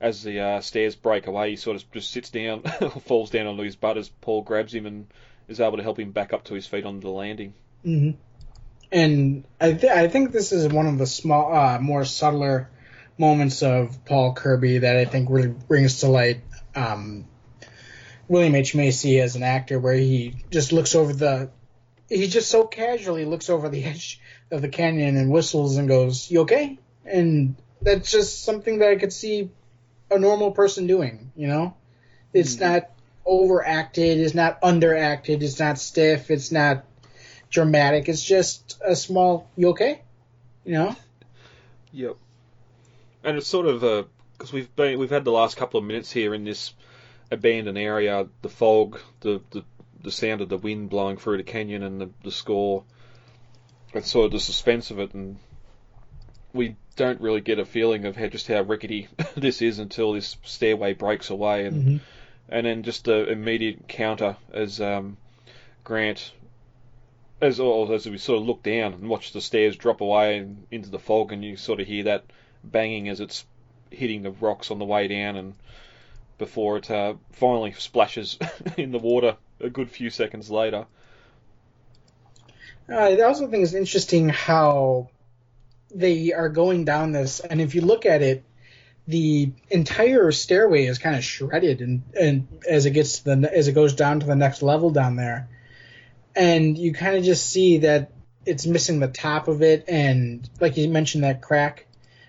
as 0.00 0.22
the 0.22 0.40
uh, 0.40 0.60
stairs 0.60 0.94
break 0.94 1.26
away, 1.26 1.50
he 1.50 1.56
sort 1.56 1.76
of 1.76 1.90
just 1.92 2.10
sits 2.10 2.30
down, 2.30 2.62
falls 3.04 3.30
down 3.30 3.46
onto 3.46 3.62
his 3.62 3.76
butt 3.76 3.96
as 3.96 4.08
Paul 4.08 4.42
grabs 4.42 4.74
him 4.74 4.86
and 4.86 5.06
is 5.48 5.60
able 5.60 5.76
to 5.76 5.82
help 5.82 5.98
him 5.98 6.12
back 6.12 6.32
up 6.32 6.44
to 6.44 6.54
his 6.54 6.66
feet 6.66 6.84
on 6.84 7.00
the 7.00 7.08
landing. 7.08 7.54
Mm-hmm. 7.84 8.18
And 8.92 9.44
I, 9.60 9.72
th- 9.72 9.92
I 9.92 10.08
think 10.08 10.32
this 10.32 10.52
is 10.52 10.68
one 10.68 10.86
of 10.86 10.98
the 10.98 11.06
small, 11.06 11.54
uh, 11.54 11.78
more 11.80 12.04
subtler 12.04 12.70
moments 13.18 13.62
of 13.62 14.04
Paul 14.04 14.34
Kirby 14.34 14.78
that 14.78 14.96
I 14.96 15.04
think 15.06 15.28
really 15.30 15.48
brings 15.48 16.00
to 16.00 16.08
light 16.08 16.42
um, 16.74 17.26
William 18.28 18.54
H 18.54 18.74
Macy 18.74 19.20
as 19.20 19.36
an 19.36 19.42
actor, 19.42 19.78
where 19.78 19.94
he 19.94 20.36
just 20.50 20.72
looks 20.72 20.94
over 20.94 21.12
the, 21.12 21.50
he 22.08 22.28
just 22.28 22.50
so 22.50 22.64
casually 22.66 23.24
looks 23.24 23.50
over 23.50 23.68
the 23.68 23.84
edge 23.84 24.20
of 24.50 24.62
the 24.62 24.68
canyon 24.68 25.16
and 25.16 25.30
whistles 25.30 25.76
and 25.76 25.88
goes, 25.88 26.30
"You 26.30 26.42
okay?" 26.42 26.78
And 27.04 27.56
that's 27.82 28.10
just 28.10 28.44
something 28.44 28.78
that 28.78 28.90
I 28.90 28.96
could 28.96 29.12
see 29.12 29.50
a 30.10 30.18
normal 30.18 30.52
person 30.52 30.86
doing. 30.86 31.32
You 31.36 31.48
know, 31.48 31.74
it's 32.32 32.56
mm. 32.56 32.60
not 32.60 32.90
overacted, 33.24 34.18
it's 34.18 34.34
not 34.34 34.60
underacted, 34.62 35.42
it's 35.42 35.58
not 35.58 35.78
stiff, 35.78 36.30
it's 36.30 36.52
not 36.52 36.84
dramatic. 37.50 38.08
It's 38.08 38.22
just 38.22 38.78
a 38.84 38.96
small. 38.96 39.48
You 39.56 39.70
okay? 39.70 40.02
You 40.64 40.72
know. 40.72 40.96
Yep. 41.92 42.16
And 43.24 43.36
it's 43.36 43.46
sort 43.46 43.66
of 43.66 43.82
a 43.82 44.06
because 44.36 44.52
we've 44.52 44.74
been 44.76 44.98
we've 44.98 45.10
had 45.10 45.24
the 45.24 45.32
last 45.32 45.56
couple 45.56 45.78
of 45.78 45.84
minutes 45.86 46.12
here 46.12 46.34
in 46.34 46.44
this 46.44 46.74
abandoned 47.30 47.78
area, 47.78 48.26
the 48.42 48.48
fog, 48.48 49.00
the 49.20 49.40
the, 49.50 49.64
the 50.02 50.12
sound 50.12 50.40
of 50.40 50.48
the 50.48 50.58
wind 50.58 50.90
blowing 50.90 51.16
through 51.16 51.38
the 51.38 51.42
canyon, 51.42 51.82
and 51.82 52.00
the, 52.00 52.10
the 52.22 52.30
score. 52.30 52.84
It's 53.94 54.10
sort 54.10 54.26
of 54.26 54.32
the 54.32 54.40
suspense 54.40 54.90
of 54.90 54.98
it, 54.98 55.14
and 55.14 55.38
we 56.56 56.76
don't 56.96 57.20
really 57.20 57.40
get 57.40 57.58
a 57.58 57.64
feeling 57.64 58.06
of 58.06 58.16
how 58.16 58.26
just 58.26 58.48
how 58.48 58.62
rickety 58.62 59.08
this 59.36 59.62
is 59.62 59.78
until 59.78 60.12
this 60.12 60.36
stairway 60.44 60.94
breaks 60.94 61.30
away, 61.30 61.66
and 61.66 61.84
mm-hmm. 61.84 61.96
and 62.48 62.66
then 62.66 62.82
just 62.82 63.04
the 63.04 63.30
immediate 63.30 63.86
counter 63.88 64.36
as 64.52 64.80
um, 64.80 65.16
Grant 65.84 66.32
as 67.40 67.60
as 67.60 68.08
we 68.08 68.18
sort 68.18 68.40
of 68.40 68.46
look 68.46 68.62
down 68.62 68.94
and 68.94 69.08
watch 69.08 69.32
the 69.32 69.40
stairs 69.40 69.76
drop 69.76 70.00
away 70.00 70.38
and 70.38 70.66
into 70.70 70.90
the 70.90 70.98
fog, 70.98 71.32
and 71.32 71.44
you 71.44 71.56
sort 71.56 71.80
of 71.80 71.86
hear 71.86 72.04
that 72.04 72.24
banging 72.64 73.08
as 73.08 73.20
it's 73.20 73.44
hitting 73.90 74.22
the 74.22 74.30
rocks 74.30 74.70
on 74.70 74.78
the 74.78 74.84
way 74.84 75.06
down, 75.06 75.36
and 75.36 75.54
before 76.38 76.78
it 76.78 76.90
uh, 76.90 77.14
finally 77.32 77.72
splashes 77.72 78.38
in 78.76 78.90
the 78.90 78.98
water 78.98 79.36
a 79.60 79.70
good 79.70 79.90
few 79.90 80.10
seconds 80.10 80.50
later. 80.50 80.86
Uh, 82.88 82.94
I 82.94 83.20
also 83.22 83.48
think 83.48 83.64
it's 83.64 83.74
interesting 83.74 84.28
how 84.28 85.08
they 85.96 86.32
are 86.32 86.48
going 86.48 86.84
down 86.84 87.12
this, 87.12 87.40
and 87.40 87.60
if 87.60 87.74
you 87.74 87.80
look 87.80 88.06
at 88.06 88.22
it, 88.22 88.44
the 89.08 89.52
entire 89.70 90.30
stairway 90.32 90.84
is 90.86 90.98
kind 90.98 91.16
of 91.16 91.24
shredded, 91.24 91.80
and, 91.80 92.02
and 92.18 92.48
as 92.68 92.86
it 92.86 92.90
gets 92.90 93.20
to 93.20 93.36
the 93.36 93.56
as 93.56 93.68
it 93.68 93.72
goes 93.72 93.94
down 93.94 94.20
to 94.20 94.26
the 94.26 94.36
next 94.36 94.62
level 94.62 94.90
down 94.90 95.16
there, 95.16 95.48
and 96.34 96.76
you 96.76 96.92
kind 96.92 97.16
of 97.16 97.24
just 97.24 97.48
see 97.48 97.78
that 97.78 98.12
it's 98.44 98.66
missing 98.66 99.00
the 99.00 99.08
top 99.08 99.48
of 99.48 99.62
it, 99.62 99.84
and 99.88 100.48
like 100.60 100.76
you 100.76 100.88
mentioned 100.88 101.24
that 101.24 101.40
crack, 101.40 101.86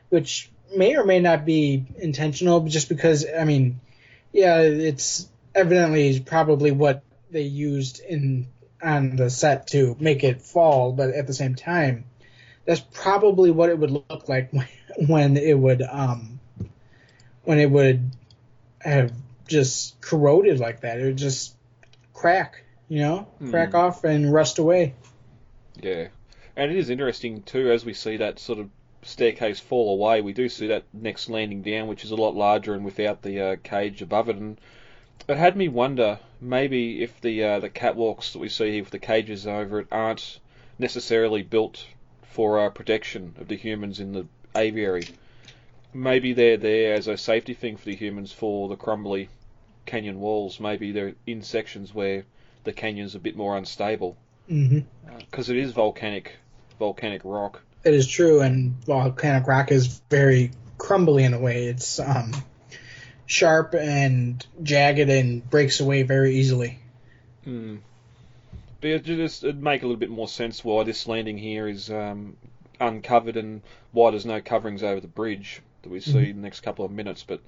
which 0.10 0.50
may 0.76 0.96
or 0.96 1.06
may 1.06 1.20
not 1.20 1.46
be 1.46 1.86
intentional, 1.98 2.62
just 2.62 2.90
because 2.90 3.26
I 3.38 3.44
mean, 3.44 3.82
yeah, 4.32 4.60
it's 4.62 5.28
evidently 5.54 6.20
probably 6.20 6.72
what 6.72 7.04
they 7.32 7.44
used 7.44 8.00
in 8.00 8.48
on 8.82 9.16
the 9.16 9.30
set 9.30 9.68
to 9.68 9.98
make 10.00 10.24
it 10.24 10.42
fall, 10.42 10.94
but 10.94 11.10
at 11.10 11.28
the 11.28 11.34
same 11.34 11.56
time, 11.56 12.06
that's 12.68 12.82
probably 12.94 13.50
what 13.50 13.70
it 13.70 13.80
would 13.80 13.92
look 13.92 14.30
like 14.30 14.52
when, 14.52 14.68
when 15.08 15.38
it 15.38 15.58
would 15.58 15.82
um 15.82 16.40
when 17.44 17.60
it 17.60 17.72
would 17.72 18.12
have 18.82 19.12
just 19.48 20.00
corroded 20.02 20.60
like 20.60 20.82
that. 20.82 21.00
It 21.00 21.06
would 21.06 21.18
just 21.18 21.56
crack 22.14 22.64
you 22.90 23.00
know, 23.00 23.28
mm. 23.42 23.50
crack 23.50 23.74
off 23.74 24.04
and 24.04 24.32
rust 24.32 24.60
away. 24.60 24.94
Yeah, 25.82 26.08
and 26.56 26.72
it 26.72 26.78
is 26.78 26.90
interesting 26.90 27.42
too 27.44 27.72
as 27.72 27.86
we 27.86 27.94
see 27.94 28.18
that 28.18 28.40
sort 28.40 28.60
of 28.60 28.70
staircase 29.04 29.60
fall 29.60 29.94
away. 29.94 30.22
We 30.22 30.34
do 30.34 30.50
see 30.50 30.68
that 30.68 30.84
next 30.94 31.30
landing 31.30 31.62
down, 31.62 31.88
which 31.88 32.04
is 32.04 32.12
a 32.12 32.16
lot 32.16 32.36
larger 32.36 32.74
and 32.74 32.86
without 32.86 33.22
the 33.22 33.42
uh, 33.42 33.56
cage 33.64 34.02
above 34.02 34.30
it, 34.30 34.38
and 34.38 34.60
it 35.28 35.38
had 35.38 35.58
me 35.58 35.68
wonder 35.68 36.20
maybe 36.40 37.04
if 37.04 37.20
the 37.22 37.44
uh, 37.44 37.60
the 37.60 37.70
catwalks 37.70 38.34
that 38.34 38.40
we 38.40 38.50
see 38.50 38.72
here 38.72 38.84
with 38.84 38.92
the 38.92 39.00
cages 39.00 39.46
over 39.46 39.80
it 39.82 39.88
aren't 39.92 40.40
necessarily 40.80 41.44
built 41.44 41.86
for 42.38 42.60
uh, 42.60 42.70
protection 42.70 43.34
of 43.40 43.48
the 43.48 43.56
humans 43.56 44.00
in 44.00 44.12
the 44.14 44.28
aviary. 44.56 45.08
Maybe 45.92 46.34
they're 46.34 46.58
there 46.58 46.94
as 46.94 47.08
a 47.08 47.18
safety 47.18 47.56
thing 47.56 47.78
for 47.78 47.86
the 47.86 47.96
humans 47.96 48.32
for 48.32 48.70
the 48.70 48.76
crumbly 48.76 49.30
canyon 49.88 50.20
walls. 50.20 50.60
Maybe 50.60 50.92
they're 50.92 51.16
in 51.26 51.42
sections 51.42 51.96
where 51.96 52.26
the 52.64 52.74
canyon's 52.74 53.16
a 53.16 53.20
bit 53.20 53.36
more 53.36 53.58
unstable 53.58 54.18
because 54.46 54.62
mm-hmm. 54.62 55.12
uh, 55.36 55.42
it 55.42 55.58
is 55.58 55.72
volcanic 55.72 56.36
volcanic 56.78 57.22
rock. 57.24 57.64
It 57.84 57.96
is 57.96 58.08
true, 58.08 58.42
and 58.42 58.76
volcanic 58.86 59.48
rock 59.48 59.72
is 59.72 60.00
very 60.08 60.52
crumbly 60.78 61.24
in 61.24 61.34
a 61.34 61.40
way. 61.40 61.66
It's 61.66 62.00
um, 62.00 62.34
sharp 63.26 63.74
and 63.74 64.46
jagged 64.62 65.10
and 65.10 65.50
breaks 65.50 65.80
away 65.80 66.04
very 66.04 66.36
easily. 66.36 66.78
Hmm. 67.46 67.78
It 68.94 69.04
just 69.04 69.44
it'd 69.44 69.62
make 69.62 69.84
a 69.84 69.86
little 69.86 70.00
bit 70.00 70.10
more 70.10 70.28
sense 70.28 70.64
why 70.64 70.84
this 70.84 71.08
landing 71.08 71.38
here 71.38 71.68
is 71.68 71.90
um, 71.90 72.38
uncovered 72.80 73.38
and 73.38 73.62
why 73.92 74.12
there's 74.12 74.26
no 74.26 74.42
coverings 74.42 74.84
over 74.84 75.00
the 75.00 75.08
bridge 75.08 75.62
that 75.82 75.90
we 75.90 76.00
see 76.00 76.12
mm-hmm. 76.12 76.30
in 76.32 76.36
the 76.38 76.42
next 76.42 76.62
couple 76.62 76.86
of 76.86 76.92
minutes. 76.92 77.24
But 77.24 77.42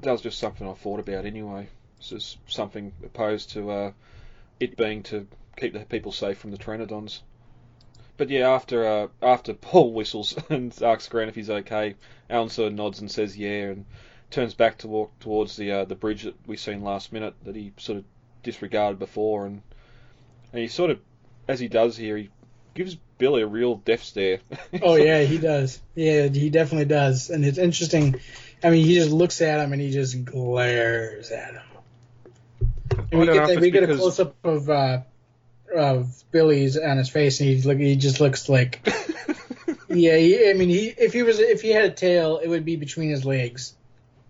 that 0.00 0.12
was 0.12 0.22
just 0.22 0.38
something 0.38 0.68
I 0.68 0.74
thought 0.74 1.00
about 1.00 1.24
anyway. 1.24 1.68
It's 1.98 2.08
just 2.08 2.38
something 2.46 2.92
opposed 3.04 3.50
to 3.50 3.70
uh, 3.70 3.92
it 4.58 4.76
being 4.76 5.02
to 5.04 5.26
keep 5.56 5.72
the 5.72 5.80
people 5.80 6.12
safe 6.12 6.38
from 6.38 6.50
the 6.50 6.58
Pteranodons. 6.58 7.20
but 8.16 8.30
yeah, 8.30 8.50
after 8.50 8.86
uh, 8.86 9.08
after 9.20 9.54
Paul 9.68 9.92
whistles 9.92 10.36
and 10.48 10.72
asks 10.82 11.08
Grant 11.08 11.28
if 11.28 11.34
he's 11.34 11.50
okay, 11.50 11.94
Alan 12.30 12.48
sort 12.48 12.68
of 12.68 12.74
nods 12.74 13.00
and 13.00 13.10
says 13.10 13.36
yeah, 13.36 13.70
and 13.70 13.84
turns 14.30 14.54
back 14.54 14.78
to 14.78 14.88
walk 14.88 15.18
towards 15.20 15.56
the 15.56 15.70
uh, 15.70 15.84
the 15.84 15.94
bridge 15.94 16.22
that 16.22 16.34
we 16.46 16.56
seen 16.56 16.82
last 16.82 17.12
minute 17.12 17.34
that 17.44 17.54
he 17.54 17.72
sort 17.76 17.98
of 17.98 18.04
disregarded 18.42 18.98
before, 18.98 19.46
and 19.46 19.62
and 20.52 20.62
he 20.62 20.68
sort 20.68 20.90
of, 20.90 21.00
as 21.48 21.58
he 21.60 21.68
does 21.68 21.96
here, 21.96 22.16
he 22.16 22.30
gives 22.74 22.96
Billy 23.18 23.42
a 23.42 23.46
real 23.46 23.76
death 23.76 24.02
stare. 24.02 24.38
Oh 24.82 24.96
yeah, 24.96 25.22
he 25.22 25.38
does. 25.38 25.80
Yeah, 25.94 26.28
he 26.28 26.50
definitely 26.50 26.86
does. 26.86 27.30
And 27.30 27.44
it's 27.44 27.58
interesting. 27.58 28.20
I 28.62 28.70
mean, 28.70 28.84
he 28.84 28.94
just 28.94 29.10
looks 29.10 29.40
at 29.40 29.60
him 29.60 29.72
and 29.72 29.82
he 29.82 29.90
just 29.90 30.24
glares 30.24 31.30
at 31.30 31.54
him. 31.54 31.62
And 33.10 33.20
we 33.20 33.22
I 33.22 33.24
don't 33.24 33.26
know 33.26 33.32
get, 33.32 33.42
if 33.42 33.48
that, 33.48 33.60
we 33.60 33.68
it's 33.68 33.74
get 33.74 33.90
a 33.90 33.96
close 33.96 34.20
up 34.20 34.36
of 34.44 34.70
uh, 34.70 35.02
of 35.74 36.24
Billy's 36.30 36.76
on 36.76 36.96
his 36.96 37.08
face, 37.08 37.40
and 37.40 37.48
he's 37.48 37.66
look. 37.66 37.78
He 37.78 37.96
just 37.96 38.20
looks 38.20 38.48
like. 38.48 38.86
Yeah, 39.94 40.16
he, 40.16 40.48
I 40.48 40.54
mean, 40.54 40.70
he 40.70 40.86
if 40.86 41.12
he 41.12 41.22
was 41.22 41.38
if 41.38 41.60
he 41.60 41.68
had 41.68 41.84
a 41.84 41.90
tail, 41.90 42.40
it 42.42 42.48
would 42.48 42.64
be 42.64 42.76
between 42.76 43.10
his 43.10 43.24
legs. 43.24 43.74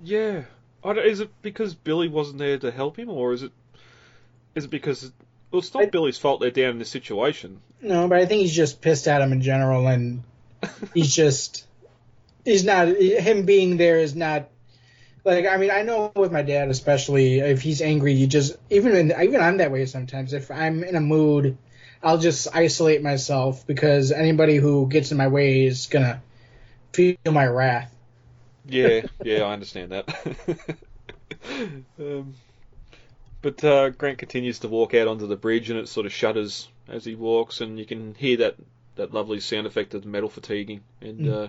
yeah, 0.02 0.42
I 0.82 0.92
don't, 0.92 1.06
is 1.06 1.20
it 1.20 1.30
because 1.40 1.74
Billy 1.74 2.08
wasn't 2.08 2.38
there 2.38 2.58
to 2.58 2.72
help 2.72 2.98
him, 2.98 3.08
or 3.08 3.32
is 3.32 3.44
it 3.44 3.52
is 4.56 4.64
it 4.64 4.70
because 4.70 5.12
well, 5.52 5.60
it's 5.60 5.72
not 5.74 5.84
I- 5.84 5.86
Billy's 5.86 6.18
fault 6.18 6.40
they're 6.40 6.50
down 6.50 6.70
in 6.70 6.78
this 6.78 6.90
situation. 6.90 7.60
No, 7.80 8.08
but 8.08 8.18
I 8.18 8.26
think 8.26 8.42
he's 8.42 8.54
just 8.54 8.80
pissed 8.80 9.08
at 9.08 9.20
him 9.20 9.32
in 9.32 9.42
general, 9.42 9.86
and 9.86 10.22
he's 10.94 11.14
just 11.14 11.66
he's 12.44 12.64
not 12.64 12.88
him 12.88 13.44
being 13.44 13.76
there 13.76 13.98
is 13.98 14.14
not 14.14 14.48
like 15.24 15.46
I 15.46 15.56
mean 15.56 15.70
I 15.70 15.82
know 15.82 16.12
with 16.16 16.32
my 16.32 16.42
dad 16.42 16.68
especially 16.68 17.38
if 17.38 17.62
he's 17.62 17.80
angry 17.80 18.14
you 18.14 18.26
just 18.26 18.56
even 18.70 18.96
in, 18.96 19.12
even 19.20 19.40
I'm 19.40 19.58
that 19.58 19.70
way 19.70 19.86
sometimes 19.86 20.32
if 20.32 20.50
I'm 20.50 20.82
in 20.82 20.96
a 20.96 21.00
mood 21.00 21.56
I'll 22.02 22.18
just 22.18 22.48
isolate 22.52 23.02
myself 23.02 23.66
because 23.66 24.10
anybody 24.10 24.56
who 24.56 24.88
gets 24.88 25.12
in 25.12 25.18
my 25.18 25.28
way 25.28 25.64
is 25.64 25.86
gonna 25.86 26.20
feel 26.92 27.16
my 27.30 27.46
wrath. 27.46 27.94
Yeah, 28.66 29.02
yeah, 29.22 29.42
I 29.42 29.52
understand 29.52 29.92
that. 29.92 30.08
um, 32.00 32.34
but 33.42 33.62
uh, 33.64 33.90
Grant 33.90 34.18
continues 34.18 34.60
to 34.60 34.68
walk 34.68 34.94
out 34.94 35.08
onto 35.08 35.26
the 35.26 35.36
bridge, 35.36 35.68
and 35.70 35.78
it 35.78 35.88
sort 35.88 36.06
of 36.06 36.12
shudders 36.12 36.68
as 36.88 37.04
he 37.04 37.14
walks, 37.14 37.60
and 37.60 37.78
you 37.78 37.84
can 37.84 38.14
hear 38.14 38.36
that, 38.38 38.56
that 38.96 39.12
lovely 39.12 39.40
sound 39.40 39.66
effect 39.66 39.94
of 39.94 40.02
the 40.02 40.08
metal 40.08 40.28
fatiguing. 40.28 40.80
And 41.00 41.20
Mm. 41.20 41.44
uh, 41.44 41.48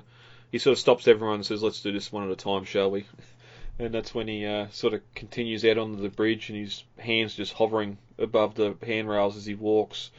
he 0.52 0.58
sort 0.58 0.74
of 0.74 0.80
stops 0.80 1.08
everyone 1.08 1.36
and 1.36 1.46
says, 1.46 1.64
"Let's 1.64 1.82
do 1.82 1.92
this 1.92 2.12
one 2.12 2.26
at 2.26 2.32
a 2.32 2.36
time, 2.36 2.66
shall 2.66 2.92
we?" 2.92 3.06
And 3.80 3.94
that's 3.94 4.14
when 4.14 4.28
he 4.28 4.46
uh, 4.46 4.68
sort 4.70 4.94
of 4.94 5.02
continues 5.16 5.66
out 5.66 5.78
onto 5.80 6.02
the 6.02 6.10
bridge, 6.10 6.50
and 6.50 6.58
his 6.60 6.84
hands 7.00 7.36
just 7.36 7.54
hovering 7.54 7.98
above 8.20 8.56
the 8.56 8.76
handrails 8.84 9.36
as 9.36 9.46
he 9.46 9.56
walks, 9.56 10.12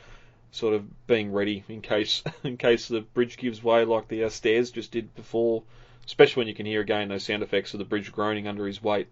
sort 0.51 0.75
of 0.75 1.07
being 1.07 1.33
ready 1.33 1.65
in 1.69 1.81
case 1.83 2.23
in 2.45 2.57
case 2.57 2.89
the 2.89 3.03
bridge 3.03 3.37
gives 3.37 3.63
way, 3.63 3.85
like 3.85 4.09
the 4.09 4.25
uh, 4.25 4.29
stairs 4.29 4.71
just 4.71 4.91
did 4.91 5.15
before 5.15 5.63
especially 6.07 6.41
when 6.41 6.49
you 6.49 6.55
can 6.55 6.67
hear 6.67 6.81
again 6.81 7.09
those 7.09 7.25
sound 7.25 7.43
effects 7.43 7.73
of 7.75 7.79
the 7.79 7.85
bridge 7.85 8.13
groaning 8.13 8.47
under 8.47 8.67
his 8.67 8.83
weight. 8.83 9.09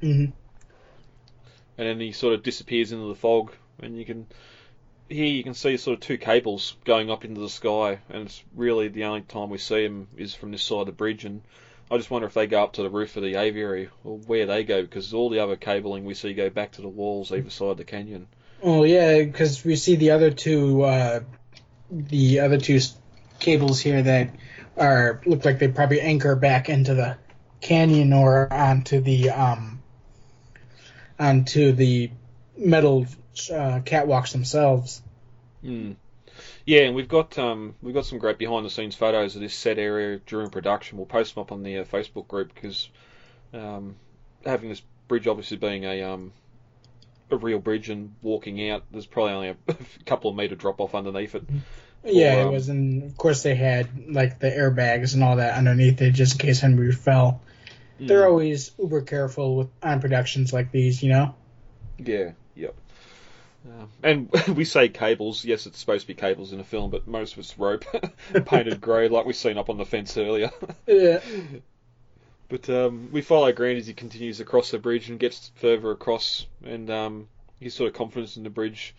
hmm 0.00 0.26
And 1.78 1.86
then 1.86 2.00
he 2.00 2.12
sort 2.12 2.34
of 2.34 2.42
disappears 2.42 2.92
into 2.92 3.06
the 3.06 3.14
fog, 3.14 3.52
and 3.80 3.96
you 3.96 4.04
can 4.04 4.26
here 5.08 5.24
you 5.24 5.42
can 5.42 5.54
see 5.54 5.76
sort 5.76 5.94
of 5.94 6.00
two 6.00 6.18
cables 6.18 6.76
going 6.84 7.10
up 7.10 7.24
into 7.24 7.40
the 7.40 7.48
sky, 7.48 7.98
and 8.10 8.26
it's 8.26 8.42
really 8.54 8.88
the 8.88 9.04
only 9.04 9.22
time 9.22 9.48
we 9.50 9.58
see 9.58 9.84
them 9.84 10.08
is 10.16 10.34
from 10.34 10.50
this 10.50 10.62
side 10.62 10.80
of 10.80 10.86
the 10.86 10.92
bridge. 10.92 11.24
And 11.24 11.42
I 11.90 11.96
just 11.96 12.10
wonder 12.10 12.26
if 12.26 12.34
they 12.34 12.46
go 12.46 12.62
up 12.62 12.74
to 12.74 12.82
the 12.82 12.90
roof 12.90 13.16
of 13.16 13.22
the 13.22 13.36
aviary 13.36 13.88
or 14.04 14.18
where 14.18 14.46
they 14.46 14.64
go, 14.64 14.82
because 14.82 15.14
all 15.14 15.30
the 15.30 15.38
other 15.38 15.56
cabling 15.56 16.04
we 16.04 16.14
see 16.14 16.34
go 16.34 16.50
back 16.50 16.72
to 16.72 16.82
the 16.82 16.88
walls 16.88 17.32
either 17.32 17.50
side 17.50 17.70
of 17.70 17.76
the 17.78 17.84
canyon. 17.84 18.26
Well, 18.62 18.84
yeah, 18.84 19.22
because 19.22 19.64
we 19.64 19.76
see 19.76 19.96
the 19.96 20.10
other 20.10 20.30
two, 20.30 20.82
uh, 20.82 21.20
the 21.90 22.40
other 22.40 22.58
two 22.58 22.80
cables 23.38 23.80
here 23.80 24.02
that 24.02 24.34
are 24.76 25.22
look 25.24 25.44
like 25.44 25.58
they 25.58 25.68
probably 25.68 26.00
anchor 26.00 26.36
back 26.36 26.68
into 26.68 26.94
the 26.94 27.16
canyon 27.60 28.12
or 28.12 28.52
onto 28.52 29.00
the 29.00 29.30
um, 29.30 29.77
onto 31.18 31.72
the 31.72 32.10
metal 32.56 33.06
uh, 33.50 33.80
catwalks 33.84 34.32
themselves. 34.32 35.02
Mm. 35.64 35.96
Yeah, 36.64 36.82
and 36.82 36.94
we've 36.94 37.08
got 37.08 37.38
um, 37.38 37.74
we've 37.82 37.94
got 37.94 38.06
some 38.06 38.18
great 38.18 38.38
behind 38.38 38.64
the 38.64 38.70
scenes 38.70 38.94
photos 38.94 39.34
of 39.34 39.42
this 39.42 39.54
set 39.54 39.78
area 39.78 40.20
during 40.26 40.50
production. 40.50 40.98
We'll 40.98 41.06
post 41.06 41.34
them 41.34 41.42
up 41.42 41.52
on 41.52 41.62
the 41.62 41.78
uh, 41.78 41.84
Facebook 41.84 42.28
group 42.28 42.54
because 42.54 42.88
um, 43.52 43.96
having 44.44 44.68
this 44.68 44.82
bridge 45.08 45.26
obviously 45.26 45.56
being 45.56 45.84
a 45.84 46.02
um, 46.02 46.32
a 47.30 47.36
real 47.36 47.58
bridge 47.58 47.90
and 47.90 48.14
walking 48.22 48.70
out, 48.70 48.84
there's 48.90 49.06
probably 49.06 49.32
only 49.32 49.48
a 49.48 49.56
couple 50.06 50.30
of 50.30 50.36
meter 50.36 50.54
drop 50.54 50.80
off 50.80 50.94
underneath 50.94 51.34
it. 51.34 51.44
yeah, 52.04 52.40
um, 52.40 52.48
it 52.48 52.50
was, 52.50 52.68
and 52.68 53.02
of 53.02 53.16
course 53.16 53.42
they 53.42 53.54
had 53.54 53.88
like 54.10 54.38
the 54.38 54.50
airbags 54.50 55.14
and 55.14 55.24
all 55.24 55.36
that 55.36 55.56
underneath 55.56 56.00
it 56.00 56.12
just 56.12 56.34
in 56.34 56.38
case 56.38 56.60
Henry 56.60 56.92
fell. 56.92 57.40
They're 58.00 58.22
Mm. 58.24 58.30
always 58.30 58.70
uber 58.78 59.02
careful 59.02 59.56
with 59.56 59.68
on 59.82 60.00
productions 60.00 60.52
like 60.52 60.70
these, 60.72 61.02
you 61.02 61.10
know. 61.10 61.34
Yeah, 61.98 62.32
yep. 62.54 62.74
Um, 63.66 63.88
and 64.02 64.30
we 64.56 64.64
say 64.64 64.88
cables. 64.88 65.44
Yes, 65.44 65.66
it's 65.66 65.78
supposed 65.78 66.02
to 66.02 66.08
be 66.08 66.14
cables 66.14 66.52
in 66.52 66.60
a 66.60 66.64
film, 66.64 66.90
but 66.90 67.06
most 67.08 67.32
of 67.32 67.40
it's 67.40 67.58
rope 67.58 67.84
painted 68.46 68.80
grey, 68.80 69.08
like 69.08 69.26
we've 69.26 69.34
seen 69.36 69.58
up 69.58 69.68
on 69.68 69.78
the 69.78 69.84
fence 69.84 70.16
earlier. 70.16 70.50
Yeah. 70.86 71.20
But 72.48 72.70
um, 72.70 73.10
we 73.12 73.20
follow 73.20 73.52
Grant 73.52 73.78
as 73.78 73.86
he 73.86 73.92
continues 73.92 74.40
across 74.40 74.70
the 74.70 74.78
bridge 74.78 75.10
and 75.10 75.18
gets 75.20 75.50
further 75.56 75.90
across, 75.90 76.46
and 76.64 76.88
um, 76.88 77.28
his 77.60 77.74
sort 77.74 77.88
of 77.88 77.94
confidence 77.94 78.38
in 78.38 78.42
the 78.42 78.48
bridge 78.48 78.94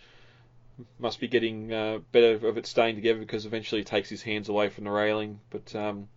must 1.00 1.18
be 1.18 1.26
getting 1.26 1.72
uh, 1.72 1.98
better 2.12 2.46
of 2.46 2.56
it 2.58 2.66
staying 2.66 2.94
together 2.94 3.18
because 3.18 3.46
eventually 3.46 3.80
he 3.80 3.84
takes 3.84 4.08
his 4.08 4.22
hands 4.22 4.48
away 4.48 4.68
from 4.68 4.84
the 4.84 4.90
railing. 4.90 5.40
But 5.50 5.74
um, 5.74 6.08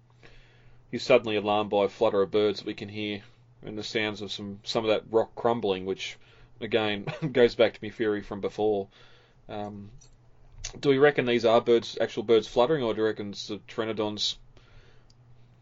he's 0.93 1.01
suddenly 1.01 1.35
alarmed 1.35 1.71
by 1.71 1.85
a 1.85 1.89
flutter 1.89 2.21
of 2.21 2.29
birds 2.29 2.59
that 2.59 2.67
we 2.67 2.75
can 2.75 2.87
hear 2.87 3.23
and 3.65 3.75
the 3.75 3.83
sounds 3.83 4.21
of 4.21 4.31
some 4.31 4.59
some 4.63 4.85
of 4.85 4.91
that 4.91 5.03
rock 5.09 5.33
crumbling, 5.35 5.85
which 5.87 6.17
again 6.61 7.07
goes 7.31 7.55
back 7.55 7.73
to 7.73 7.79
my 7.81 7.89
theory 7.89 8.21
from 8.21 8.41
before. 8.41 8.87
Um, 9.49 9.89
do 10.79 10.89
we 10.89 10.99
reckon 10.99 11.25
these 11.25 11.45
are 11.45 11.59
birds, 11.61 11.97
actual 11.99 12.21
birds 12.21 12.47
fluttering, 12.47 12.83
or 12.83 12.93
do 12.93 13.01
you 13.01 13.07
reckon 13.07 13.31
it's 13.31 13.47
the 13.47 13.57
Pteranodons 13.67 14.35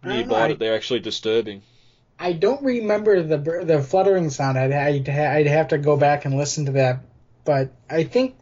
I 0.03 0.07
don't 0.07 0.17
know, 0.17 0.21
nearby 0.21 0.47
that 0.49 0.59
they're 0.59 0.75
actually 0.75 0.99
disturbing? 0.99 1.61
I 2.19 2.33
don't 2.33 2.61
remember 2.61 3.23
the 3.23 3.37
the 3.63 3.81
fluttering 3.81 4.31
sound. 4.31 4.57
I'd, 4.57 4.73
I'd 4.73 5.07
I'd 5.07 5.47
have 5.47 5.69
to 5.69 5.77
go 5.77 5.95
back 5.95 6.25
and 6.25 6.37
listen 6.37 6.65
to 6.65 6.73
that. 6.73 7.05
But 7.45 7.71
I 7.89 8.03
think 8.03 8.35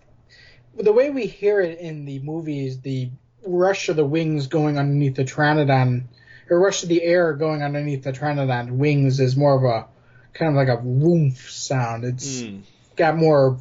the 0.76 0.92
way 0.92 1.12
we 1.12 1.28
hear 1.28 1.62
it 1.62 1.78
in 1.78 2.06
the 2.06 2.18
movies, 2.18 2.80
the 2.80 3.12
rush 3.46 3.90
of 3.90 3.96
the 3.96 4.06
wings 4.06 4.48
going 4.48 4.80
underneath 4.80 5.16
the 5.16 5.24
Pteranodon, 5.24 6.06
or 6.50 6.60
rush 6.60 6.84
of 6.84 6.90
the 6.90 7.04
air 7.04 7.34
going 7.34 7.62
underneath 7.64 8.04
the 8.04 8.12
Pteranodon 8.12 8.72
wings 8.78 9.20
is 9.20 9.36
more 9.38 9.56
of 9.56 9.64
a 9.64 9.88
kind 10.34 10.50
of 10.50 10.56
like 10.56 10.68
a 10.68 10.82
woof 10.82 11.52
sound. 11.52 12.04
It's 12.04 12.42
Mm. 12.42 12.62
got 12.96 13.18
more 13.18 13.58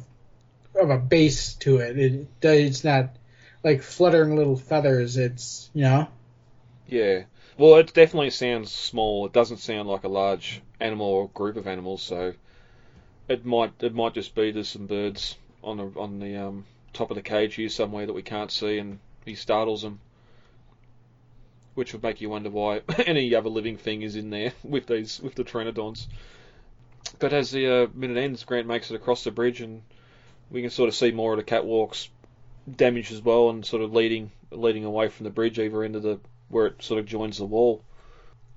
of 0.75 0.89
a 0.89 0.97
bass 0.97 1.53
to 1.55 1.77
it. 1.77 1.97
it. 1.97 2.27
It's 2.41 2.83
not 2.83 3.15
like 3.63 3.81
fluttering 3.81 4.35
little 4.35 4.55
feathers. 4.55 5.17
It's 5.17 5.69
you 5.73 5.83
know. 5.83 6.07
Yeah. 6.87 7.23
Well, 7.57 7.75
it 7.75 7.93
definitely 7.93 8.29
sounds 8.29 8.71
small. 8.71 9.25
It 9.25 9.33
doesn't 9.33 9.57
sound 9.57 9.89
like 9.89 10.05
a 10.05 10.09
large 10.09 10.61
animal 10.79 11.07
or 11.07 11.27
group 11.29 11.57
of 11.57 11.67
animals. 11.67 12.01
So 12.01 12.33
it 13.27 13.45
might 13.45 13.73
it 13.81 13.93
might 13.93 14.13
just 14.13 14.33
be 14.33 14.51
there's 14.51 14.69
some 14.69 14.87
birds 14.87 15.35
on 15.63 15.77
the 15.77 15.99
on 15.99 16.19
the 16.19 16.37
um, 16.37 16.65
top 16.93 17.11
of 17.11 17.15
the 17.15 17.21
cage 17.21 17.55
here 17.55 17.69
somewhere 17.69 18.05
that 18.05 18.13
we 18.13 18.21
can't 18.21 18.51
see, 18.51 18.77
and 18.77 18.99
he 19.25 19.35
startles 19.35 19.81
them, 19.81 19.99
which 21.79 21.93
would 21.93 22.03
make 22.03 22.19
you 22.19 22.29
wonder 22.29 22.49
why 22.49 22.81
any 23.05 23.33
other 23.33 23.47
living 23.47 23.77
thing 23.77 24.01
is 24.01 24.17
in 24.17 24.29
there 24.29 24.51
with 24.63 24.85
these 24.85 25.21
with 25.21 25.33
the 25.33 25.45
Pteranodons. 25.45 26.07
But 27.19 27.31
as 27.31 27.51
the 27.51 27.83
uh, 27.83 27.87
minute 27.93 28.17
ends, 28.17 28.43
Grant 28.43 28.67
makes 28.67 28.91
it 28.91 28.95
across 28.95 29.23
the 29.23 29.31
bridge, 29.31 29.61
and 29.61 29.81
we 30.51 30.61
can 30.61 30.71
sort 30.71 30.89
of 30.89 30.95
see 30.95 31.11
more 31.11 31.31
of 31.31 31.37
the 31.37 31.43
catwalks 31.43 32.09
damaged 32.69 33.13
as 33.13 33.21
well, 33.21 33.49
and 33.49 33.65
sort 33.65 33.81
of 33.81 33.93
leading 33.93 34.29
leading 34.51 34.83
away 34.83 35.07
from 35.07 35.23
the 35.23 35.29
bridge, 35.29 35.57
either 35.57 35.81
into 35.85 36.01
the 36.01 36.19
where 36.49 36.67
it 36.67 36.83
sort 36.83 36.99
of 36.99 37.05
joins 37.05 37.37
the 37.37 37.45
wall. 37.45 37.81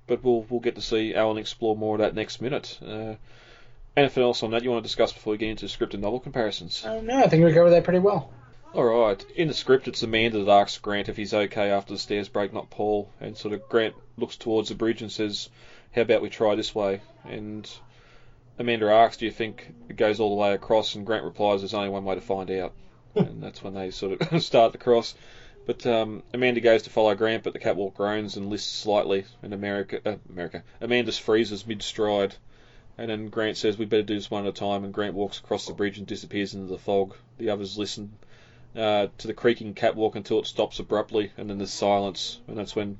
But 0.09 0.25
we'll 0.25 0.43
we'll 0.51 0.59
get 0.59 0.75
to 0.75 0.83
see 0.83 1.15
Alan 1.15 1.39
explore 1.39 1.77
more 1.77 1.95
of 1.95 2.01
that 2.01 2.17
next 2.17 2.43
minute. 2.43 2.77
Uh, 2.85 3.15
anything 3.97 4.25
else 4.25 4.43
on 4.43 4.51
that 4.51 4.65
you 4.65 4.71
want 4.71 4.83
to 4.83 4.89
discuss 4.89 5.13
before 5.13 5.31
we 5.31 5.39
get 5.39 5.51
into 5.51 5.69
script 5.69 5.95
and 5.95 6.03
novel 6.03 6.19
comparisons? 6.19 6.85
I 6.85 6.95
don't. 6.95 7.09
I 7.09 7.29
think 7.29 7.45
we 7.45 7.53
covered 7.53 7.71
that 7.71 7.85
pretty 7.85 8.01
well. 8.01 8.33
All 8.75 8.85
right. 8.85 9.23
In 9.37 9.49
the 9.49 9.55
script, 9.55 9.87
it's 9.87 10.03
Amanda 10.03 10.43
that 10.43 10.51
asks 10.51 10.79
Grant 10.79 11.11
if 11.11 11.19
he's 11.19 11.35
okay 11.35 11.71
after 11.71 11.93
the 11.93 11.99
stairs 11.99 12.31
break, 12.31 12.55
not 12.55 12.71
Paul. 12.71 13.11
And 13.21 13.37
sort 13.37 13.53
of 13.53 13.69
Grant 13.69 13.95
looks 14.17 14.39
towards 14.39 14.71
the 14.71 14.75
bridge 14.75 15.03
and 15.03 15.13
says, 15.13 15.51
"How 15.95 16.01
about 16.01 16.23
we 16.23 16.31
try 16.31 16.55
this 16.55 16.75
way?" 16.75 17.03
And 17.23 17.71
Amanda 18.59 18.87
asks, 18.87 19.19
"Do 19.19 19.27
you 19.27 19.31
think 19.31 19.75
it 19.91 19.97
goes 19.99 20.21
all 20.21 20.31
the 20.31 20.41
way 20.41 20.55
across?" 20.55 20.95
And 20.95 21.05
Grant 21.05 21.25
replies, 21.25 21.61
"There's 21.61 21.75
only 21.75 21.91
one 21.91 22.07
way 22.07 22.15
to 22.15 22.23
find 22.23 22.51
out." 22.51 22.73
and 23.15 23.43
that's 23.43 23.63
when 23.63 23.75
they 23.75 23.91
sort 23.91 24.19
of 24.19 24.43
start 24.43 24.73
the 24.73 24.79
cross. 24.79 25.15
But 25.67 25.87
um, 25.87 26.23
Amanda 26.33 26.63
goes 26.63 26.85
to 26.85 26.91
follow 26.91 27.15
Grant, 27.15 27.43
but 27.43 27.53
the 27.53 27.59
catwalk 27.59 27.93
groans 27.95 28.39
and 28.39 28.49
lists 28.49 28.73
slightly. 28.73 29.27
And 29.43 29.53
America, 29.53 30.01
uh, 30.03 30.17
America, 30.31 30.63
Amanda 30.81 31.13
freezes 31.13 31.67
mid-stride. 31.67 32.37
And 32.97 33.11
then 33.11 33.29
Grant 33.29 33.59
says, 33.59 33.77
"We 33.77 33.85
better 33.85 34.03
do 34.03 34.15
this 34.15 34.31
one 34.31 34.47
at 34.47 34.49
a 34.49 34.53
time." 34.53 34.83
And 34.83 34.95
Grant 34.95 35.13
walks 35.13 35.41
across 35.41 35.67
the 35.67 35.75
bridge 35.75 35.99
and 35.99 36.07
disappears 36.07 36.55
into 36.55 36.69
the 36.69 36.79
fog. 36.79 37.15
The 37.37 37.51
others 37.51 37.77
listen 37.77 38.17
uh, 38.77 39.09
to 39.19 39.27
the 39.27 39.35
creaking 39.35 39.75
catwalk 39.75 40.17
until 40.17 40.41
it 40.41 40.47
stops 40.47 40.79
abruptly, 40.79 41.33
and 41.37 41.49
then 41.49 41.59
there's 41.59 41.73
silence, 41.73 42.41
and 42.49 42.57
that's 42.57 42.75
when 42.75 42.99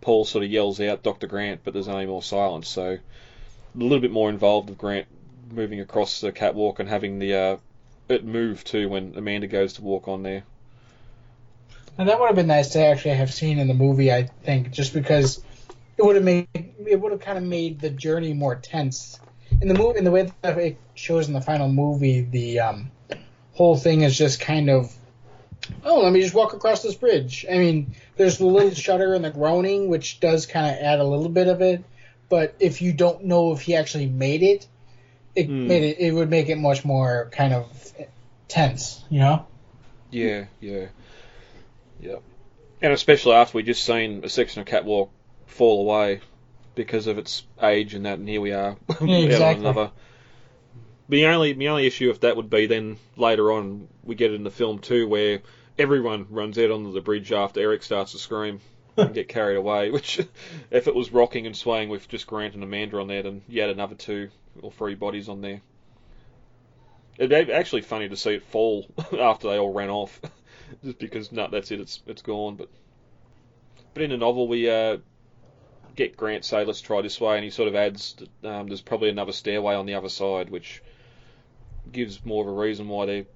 Paul 0.00 0.24
sort 0.24 0.44
of 0.44 0.50
yells 0.50 0.80
out 0.80 1.02
Dr. 1.02 1.26
Grant, 1.26 1.60
but 1.64 1.72
there's 1.72 1.88
only 1.88 2.06
more 2.06 2.22
silence. 2.22 2.68
So 2.68 2.98
a 3.74 3.78
little 3.78 4.00
bit 4.00 4.10
more 4.10 4.30
involved 4.30 4.68
with 4.68 4.78
Grant 4.78 5.06
moving 5.50 5.80
across 5.80 6.20
the 6.20 6.32
catwalk 6.32 6.80
and 6.80 6.88
having 6.88 7.18
the 7.18 7.34
uh, 7.34 7.56
it 8.08 8.24
move 8.24 8.64
too 8.64 8.88
when 8.88 9.14
Amanda 9.16 9.46
goes 9.46 9.74
to 9.74 9.82
walk 9.82 10.08
on 10.08 10.22
there. 10.22 10.44
And 11.98 12.08
that 12.08 12.18
would 12.18 12.26
have 12.26 12.36
been 12.36 12.46
nice 12.46 12.70
to 12.70 12.84
actually 12.84 13.14
have 13.14 13.32
seen 13.32 13.58
in 13.58 13.68
the 13.68 13.74
movie, 13.74 14.12
I 14.12 14.24
think, 14.24 14.70
just 14.70 14.94
because 14.94 15.42
it 15.98 16.04
would 16.04 16.16
have 16.16 16.24
made 16.24 16.48
it 16.54 17.00
would 17.00 17.12
have 17.12 17.20
kind 17.20 17.38
of 17.38 17.44
made 17.44 17.80
the 17.80 17.90
journey 17.90 18.32
more 18.32 18.54
tense. 18.56 19.20
In 19.60 19.68
the 19.68 19.74
movie, 19.74 19.98
in 19.98 20.04
the 20.04 20.10
way 20.10 20.30
that 20.42 20.58
it 20.58 20.78
shows 20.94 21.28
in 21.28 21.34
the 21.34 21.40
final 21.40 21.68
movie, 21.68 22.22
the 22.22 22.60
um, 22.60 22.90
whole 23.52 23.76
thing 23.76 24.00
is 24.00 24.16
just 24.16 24.40
kind 24.40 24.70
of, 24.70 24.92
oh, 25.84 26.00
let 26.02 26.12
me 26.12 26.20
just 26.20 26.34
walk 26.34 26.52
across 26.52 26.82
this 26.82 26.94
bridge. 26.94 27.46
I 27.50 27.58
mean, 27.58 27.94
there's 28.16 28.38
the 28.38 28.46
little 28.46 28.72
shudder 28.72 29.14
and 29.14 29.24
the 29.24 29.30
groaning, 29.30 29.88
which 29.88 30.20
does 30.20 30.46
kind 30.46 30.66
of 30.74 30.82
add 30.82 31.00
a 31.00 31.04
little 31.04 31.28
bit 31.28 31.48
of 31.48 31.60
it. 31.62 31.84
But 32.28 32.54
if 32.60 32.80
you 32.82 32.92
don't 32.92 33.24
know 33.24 33.52
if 33.52 33.60
he 33.60 33.76
actually 33.76 34.06
made 34.06 34.42
it, 34.42 34.66
it 35.34 35.46
Hmm. 35.46 35.66
made 35.66 35.82
it. 35.82 35.98
It 35.98 36.12
would 36.12 36.30
make 36.30 36.48
it 36.48 36.56
much 36.56 36.84
more 36.84 37.28
kind 37.32 37.52
of 37.52 37.92
tense, 38.48 39.02
you 39.10 39.20
know. 39.20 39.46
Yeah, 40.10 40.44
yeah, 40.60 40.86
yeah. 42.00 42.16
And 42.80 42.92
especially 42.92 43.34
after 43.34 43.56
we 43.56 43.62
just 43.62 43.84
seen 43.84 44.24
a 44.24 44.28
section 44.28 44.60
of 44.60 44.66
catwalk 44.66 45.10
fall 45.46 45.82
away 45.82 46.20
because 46.74 47.06
of 47.06 47.18
its 47.18 47.44
age 47.62 47.94
and 47.94 48.06
that, 48.06 48.18
and 48.18 48.28
here 48.28 48.40
we 48.40 48.52
are 48.52 48.76
on 49.00 49.08
exactly. 49.08 49.60
another. 49.66 49.90
The 51.12 51.26
only 51.26 51.52
the 51.52 51.68
only 51.68 51.86
issue 51.86 52.08
if 52.08 52.20
that 52.20 52.36
would 52.36 52.48
be 52.48 52.64
then 52.64 52.96
later 53.18 53.52
on 53.52 53.86
we 54.02 54.14
get 54.14 54.30
it 54.30 54.34
in 54.34 54.44
the 54.44 54.50
film 54.50 54.78
too 54.78 55.06
where 55.06 55.42
everyone 55.78 56.26
runs 56.30 56.58
out 56.58 56.70
onto 56.70 56.90
the 56.90 57.02
bridge 57.02 57.32
after 57.32 57.60
Eric 57.60 57.82
starts 57.82 58.12
to 58.12 58.18
scream 58.18 58.62
and 58.96 59.12
get 59.14 59.28
carried 59.28 59.58
away. 59.58 59.90
Which 59.90 60.20
if 60.70 60.88
it 60.88 60.94
was 60.94 61.12
rocking 61.12 61.44
and 61.44 61.54
swaying 61.54 61.90
with 61.90 62.08
just 62.08 62.26
Grant 62.26 62.54
and 62.54 62.64
Amanda 62.64 62.98
on 62.98 63.08
there, 63.08 63.22
then 63.22 63.42
you 63.46 63.60
had 63.60 63.68
another 63.68 63.94
two 63.94 64.30
or 64.62 64.72
three 64.72 64.94
bodies 64.94 65.28
on 65.28 65.42
there. 65.42 65.60
It'd 67.18 67.46
be 67.46 67.52
actually 67.52 67.82
funny 67.82 68.08
to 68.08 68.16
see 68.16 68.36
it 68.36 68.44
fall 68.44 68.86
after 69.20 69.48
they 69.48 69.58
all 69.58 69.74
ran 69.74 69.90
off, 69.90 70.18
just 70.82 70.98
because 70.98 71.30
no, 71.30 71.46
that's 71.46 71.70
it, 71.70 71.78
it's 71.78 72.00
it's 72.06 72.22
gone. 72.22 72.56
But 72.56 72.70
but 73.92 74.02
in 74.02 74.08
the 74.08 74.16
novel 74.16 74.48
we 74.48 74.70
uh, 74.70 74.96
get 75.94 76.16
Grant 76.16 76.46
say 76.46 76.64
let's 76.64 76.80
try 76.80 77.02
this 77.02 77.20
way, 77.20 77.34
and 77.34 77.44
he 77.44 77.50
sort 77.50 77.68
of 77.68 77.74
adds 77.74 78.14
that, 78.14 78.50
um, 78.50 78.68
there's 78.68 78.80
probably 78.80 79.10
another 79.10 79.32
stairway 79.32 79.74
on 79.74 79.84
the 79.84 79.92
other 79.92 80.08
side, 80.08 80.48
which 80.48 80.80
gives 81.92 82.24
more 82.24 82.42
of 82.42 82.48
a 82.48 82.58
reason 82.60 82.88
why 82.88 83.06
they 83.06 83.26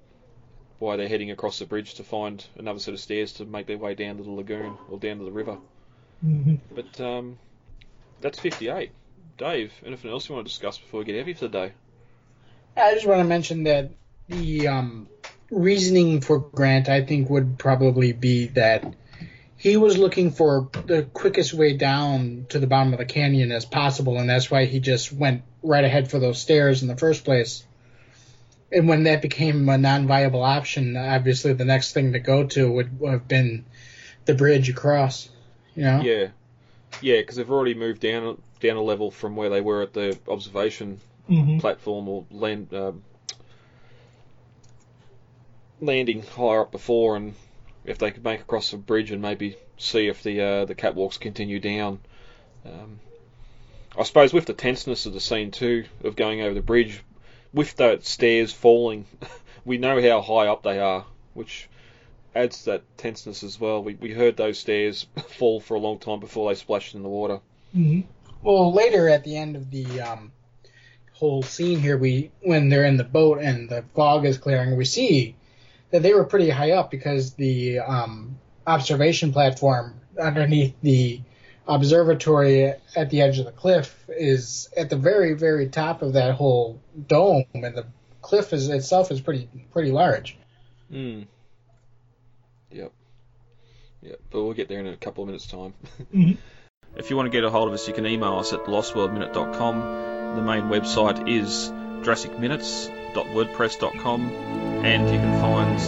why 0.79 0.97
they're 0.97 1.09
heading 1.09 1.31
across 1.31 1.59
the 1.59 1.65
bridge 1.65 1.95
to 1.95 2.05
find 2.05 2.45
another 2.59 2.79
set 2.79 2.93
of 2.93 3.01
stairs 3.01 3.33
to 3.33 3.45
make 3.47 3.67
their 3.67 3.79
way 3.79 3.95
down 3.95 4.19
to 4.19 4.23
the 4.23 4.31
lagoon 4.31 4.77
or 4.91 4.99
down 4.99 5.19
to 5.19 5.25
the 5.25 5.31
river. 5.31 5.57
Mm-hmm. 6.25 6.57
But 6.75 7.01
um, 7.01 7.39
that's 8.21 8.39
58. 8.39 8.91
Dave, 9.39 9.73
anything 9.85 10.11
else 10.11 10.29
you 10.29 10.35
want 10.35 10.47
to 10.47 10.53
discuss 10.53 10.79
before 10.79 10.99
we 10.99 11.05
get 11.05 11.17
heavy 11.17 11.35
for 11.35 11.49
the 11.49 11.49
day? 11.49 11.73
I 12.77 12.93
just 12.95 13.07
want 13.07 13.21
to 13.21 13.25
mention 13.25 13.65
that 13.65 13.91
the 14.29 14.69
um, 14.69 15.09
reasoning 15.51 16.21
for 16.21 16.39
Grant, 16.39 16.89
I 16.89 17.05
think, 17.05 17.31
would 17.31 17.59
probably 17.59 18.13
be 18.13 18.49
that 18.49 18.95
he 19.57 19.77
was 19.77 19.97
looking 19.97 20.31
for 20.31 20.69
the 20.87 21.03
quickest 21.03 21.55
way 21.55 21.77
down 21.77 22.47
to 22.51 22.59
the 22.59 22.67
bottom 22.67 22.93
of 22.93 22.99
the 22.99 23.07
canyon 23.07 23.53
as 23.53 23.65
possible, 23.65 24.19
and 24.19 24.29
that's 24.29 24.51
why 24.51 24.67
he 24.67 24.81
just 24.81 25.13
went 25.13 25.43
right 25.63 25.85
ahead 25.85 26.11
for 26.11 26.19
those 26.19 26.41
stairs 26.41 26.83
in 26.83 26.89
the 26.89 26.97
first 26.97 27.25
place. 27.25 27.65
And 28.73 28.89
when 28.89 29.05
that 29.05 29.23
became 29.23 29.69
a 29.69 29.79
non-viable 29.79 30.43
option, 30.43 30.97
obviously 30.97 31.53
the 31.53 31.65
next 31.65 31.93
thing 31.93 32.13
to 32.13 32.19
go 32.19 32.47
to 32.49 32.71
would 32.71 32.99
have 33.07 33.29
been 33.29 33.65
the 34.25 34.35
bridge 34.35 34.69
across. 34.69 35.29
You 35.75 35.85
know? 35.85 36.01
Yeah, 36.01 36.29
yeah, 37.01 37.21
because 37.21 37.37
they've 37.37 37.51
already 37.51 37.75
moved 37.75 38.01
down 38.01 38.41
down 38.61 38.77
a 38.77 38.83
level 38.83 39.11
from 39.11 39.37
where 39.37 39.51
they 39.51 39.61
were 39.61 39.83
at 39.83 39.93
the 39.93 40.19
observation 40.29 41.01
Mm-hmm. 41.29 41.59
platform 41.59 42.09
or 42.09 42.25
land 42.31 42.73
um, 42.73 43.03
landing 45.81 46.23
higher 46.23 46.61
up 46.61 46.71
before, 46.71 47.17
and 47.17 47.35
if 47.85 47.99
they 47.99 48.13
could 48.13 48.23
make 48.23 48.41
across 48.41 48.71
the 48.71 48.77
bridge 48.77 49.11
and 49.11 49.21
maybe 49.21 49.57
see 49.77 50.07
if 50.07 50.23
the 50.23 50.41
uh, 50.41 50.65
the 50.67 50.77
catwalks 50.77 51.19
continue 51.19 51.59
down. 51.59 51.99
Um, 52.65 53.01
I 53.99 54.05
suppose 54.05 54.33
with 54.33 54.47
the 54.47 54.53
tenseness 54.53 55.07
of 55.07 55.15
the 55.15 55.21
scene 55.21 55.51
too, 55.51 55.87
of 56.05 56.15
going 56.15 56.43
over 56.43 56.55
the 56.55 56.61
bridge, 56.61 57.03
with 57.53 57.77
the 57.77 57.99
stairs 58.03 58.53
falling, 58.53 59.07
we 59.65 59.79
know 59.79 60.01
how 60.03 60.21
high 60.21 60.47
up 60.49 60.63
they 60.63 60.79
are, 60.79 61.07
which 61.35 61.69
adds 62.35 62.61
to 62.65 62.71
that 62.73 62.99
tenseness 62.99 63.43
as 63.43 63.59
well. 63.61 63.83
We 63.83 63.95
we 63.95 64.13
heard 64.13 64.37
those 64.37 64.59
stairs 64.59 65.07
fall 65.29 65.61
for 65.61 65.75
a 65.75 65.81
long 65.81 65.99
time 65.99 66.21
before 66.21 66.51
they 66.51 66.55
splashed 66.57 66.95
in 66.95 67.03
the 67.03 67.09
water. 67.09 67.41
hmm 67.73 68.01
Well, 68.43 68.73
later 68.73 69.09
at 69.09 69.25
the 69.25 69.37
end 69.37 69.57
of 69.57 69.71
the 69.71 70.01
um, 70.01 70.33
whole 71.13 71.43
scene 71.43 71.81
here, 71.81 71.97
we 71.99 72.31
when 72.43 72.69
they're 72.69 72.85
in 72.85 72.97
the 72.97 73.05
boat 73.05 73.39
and 73.41 73.69
the 73.69 73.85
fog 73.95 74.25
is 74.27 74.39
clearing, 74.39 74.77
we 74.77 74.85
see 74.85 75.37
that 75.91 76.03
they 76.03 76.15
were 76.15 76.25
pretty 76.25 76.51
high 76.51 76.73
up 76.73 76.91
because 76.91 77.35
the 77.35 77.79
um, 77.81 78.39
observation 78.67 79.33
platform 79.33 80.01
underneath 80.21 80.75
the 80.83 81.21
observatory 81.67 82.73
at 82.95 83.11
the 83.11 83.23
edge 83.23 83.39
of 83.39 83.47
the 83.47 83.53
cliff 83.53 84.05
is 84.09 84.69
at 84.77 84.91
the 84.91 84.97
very 84.97 85.35
very 85.35 85.69
top 85.69 86.03
of 86.03 86.13
that 86.15 86.35
whole 86.35 86.81
dome, 87.09 87.45
and 87.55 87.75
the 87.77 87.87
cliff 88.23 88.53
is 88.53 88.69
itself 88.69 89.11
is 89.11 89.21
pretty 89.21 89.49
pretty 89.73 89.91
large. 89.93 90.37
Mm. 90.93 91.27
Yep. 92.71 92.93
Yep. 94.03 94.21
But 94.31 94.43
we'll 94.43 94.53
get 94.53 94.69
there 94.69 94.79
in 94.81 94.87
a 94.87 94.97
couple 94.97 95.25
of 95.25 95.29
minutes' 95.29 95.47
time. 95.47 95.75
Mhm. 96.15 96.37
If 96.97 97.11
you 97.11 97.17
want 97.17 97.27
to 97.27 97.31
get 97.31 97.45
a 97.45 97.51
hold 97.51 97.69
of 97.69 97.75
us, 97.75 97.87
you 97.87 97.93
can 97.93 98.07
email 98.07 98.37
us 98.39 98.55
at 98.55 98.61
lostworldminute.com. 98.61 100.37
The 100.37 100.43
main 100.43 100.63
website 100.65 101.29
is 101.29 101.71
jurassicminutes.wordpress.com, 102.07 104.21
and 104.85 105.11
you 105.13 105.19
can 105.19 105.41
find 105.41 105.79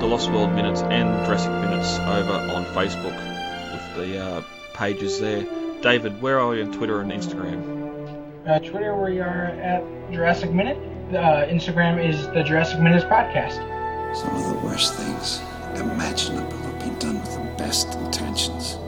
the 0.00 0.06
Lost 0.06 0.30
World 0.30 0.52
Minutes 0.52 0.82
and 0.82 1.26
Jurassic 1.26 1.50
Minutes 1.50 1.98
over 1.98 2.52
on 2.54 2.64
Facebook 2.66 3.16
with 3.72 3.94
the 3.96 4.18
uh, 4.24 4.42
pages 4.74 5.20
there. 5.20 5.46
David, 5.80 6.20
where 6.20 6.38
are 6.40 6.54
you 6.54 6.64
on 6.64 6.72
Twitter 6.72 7.00
and 7.00 7.10
Instagram? 7.10 7.62
Uh, 8.46 8.58
Twitter, 8.58 8.94
we 8.94 9.20
are 9.20 9.46
at 9.46 9.82
Jurassic 10.12 10.50
Minute. 10.52 10.76
Uh, 11.10 11.46
Instagram 11.46 12.04
is 12.04 12.26
the 12.28 12.42
Jurassic 12.42 12.80
Minutes 12.80 13.04
podcast. 13.04 13.54
Some 14.14 14.34
of 14.34 14.48
the 14.48 14.66
worst 14.66 14.94
things 14.94 15.40
imaginable 15.80 16.56
have 16.58 16.78
been 16.78 16.98
done 16.98 17.20
with 17.20 17.34
the 17.34 17.40
best 17.56 17.94
intentions. 17.94 18.78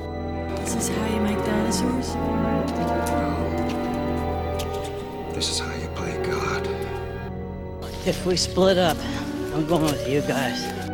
This 0.60 0.74
is 0.74 0.88
how 0.88 1.14
you 1.14 1.20
make 1.20 1.38
dinosaurs? 1.38 2.14
This 5.34 5.50
is 5.50 5.58
how 5.58 5.74
you 5.74 5.88
play 5.94 6.22
God. 6.24 6.66
If 8.06 8.24
we 8.24 8.36
split 8.36 8.78
up, 8.78 8.96
I'm 9.54 9.66
going 9.66 9.84
with 9.84 10.08
you 10.08 10.20
guys. 10.22 10.85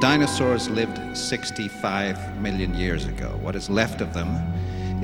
Dinosaurs 0.00 0.70
lived 0.70 1.14
65 1.14 2.40
million 2.40 2.74
years 2.74 3.04
ago. 3.04 3.38
What 3.42 3.54
is 3.54 3.68
left 3.68 4.00
of 4.00 4.14
them 4.14 4.28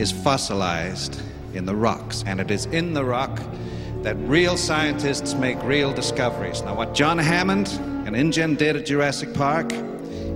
is 0.00 0.11
fossilized 0.11 1.20
in 1.52 1.66
the 1.66 1.76
rocks, 1.76 2.24
and 2.26 2.40
it 2.40 2.50
is 2.50 2.64
in 2.64 2.94
the 2.94 3.04
rock 3.04 3.38
that 4.00 4.16
real 4.20 4.56
scientists 4.56 5.35
make 5.35 5.62
real 5.64 5.92
discoveries. 5.92 6.62
Now, 6.62 6.74
what 6.74 6.94
John 6.94 7.18
Hammond 7.18 7.68
and 8.06 8.16
InGen 8.16 8.54
did 8.54 8.74
at 8.74 8.87
Jurassic 8.87 9.35
Park 9.35 9.70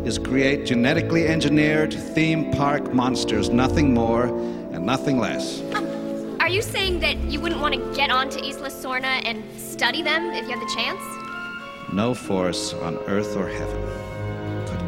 is 0.04 0.18
create 0.18 0.66
genetically 0.66 1.26
engineered 1.26 1.94
theme 1.94 2.52
park 2.52 2.92
monsters, 2.92 3.48
nothing 3.48 3.94
more 3.94 4.24
and 4.24 4.84
nothing 4.84 5.18
less. 5.18 5.62
Um, 5.72 6.36
are 6.38 6.50
you 6.50 6.60
saying 6.60 7.00
that 7.00 7.16
you 7.16 7.40
wouldn't 7.40 7.62
want 7.62 7.76
to 7.76 7.94
get 7.94 8.10
onto 8.10 8.38
Isla 8.38 8.68
Sorna 8.68 9.22
and 9.24 9.42
study 9.58 10.02
them 10.02 10.32
if 10.32 10.46
you 10.46 10.50
had 10.50 10.60
the 10.60 10.74
chance? 10.74 11.94
No 11.94 12.12
force 12.12 12.74
on 12.74 12.98
earth 13.06 13.38
or 13.38 13.48
heaven 13.48 14.10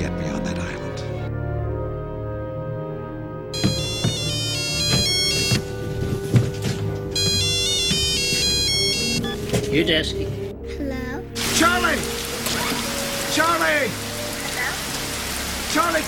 get 0.03 0.19
me 0.19 0.29
on 0.31 0.43
that 0.43 0.59
island. 0.59 0.99
You, 9.73 9.85
Desky. 9.85 10.27
Hello? 10.75 11.23
Charlie! 11.55 12.01
Charlie! 13.31 13.91
Hello? 14.51 14.71
Charlie, 15.73 16.07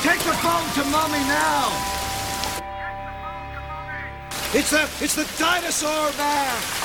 take 0.00 0.20
the 0.24 0.36
phone 0.40 0.68
to 0.76 0.82
mommy 0.90 1.22
now! 1.28 1.68
It's 4.54 4.70
the 4.70 4.88
it's 5.04 5.16
the 5.16 5.26
dinosaur 5.38 6.12
man! 6.16 6.62
Okay. 6.62 6.83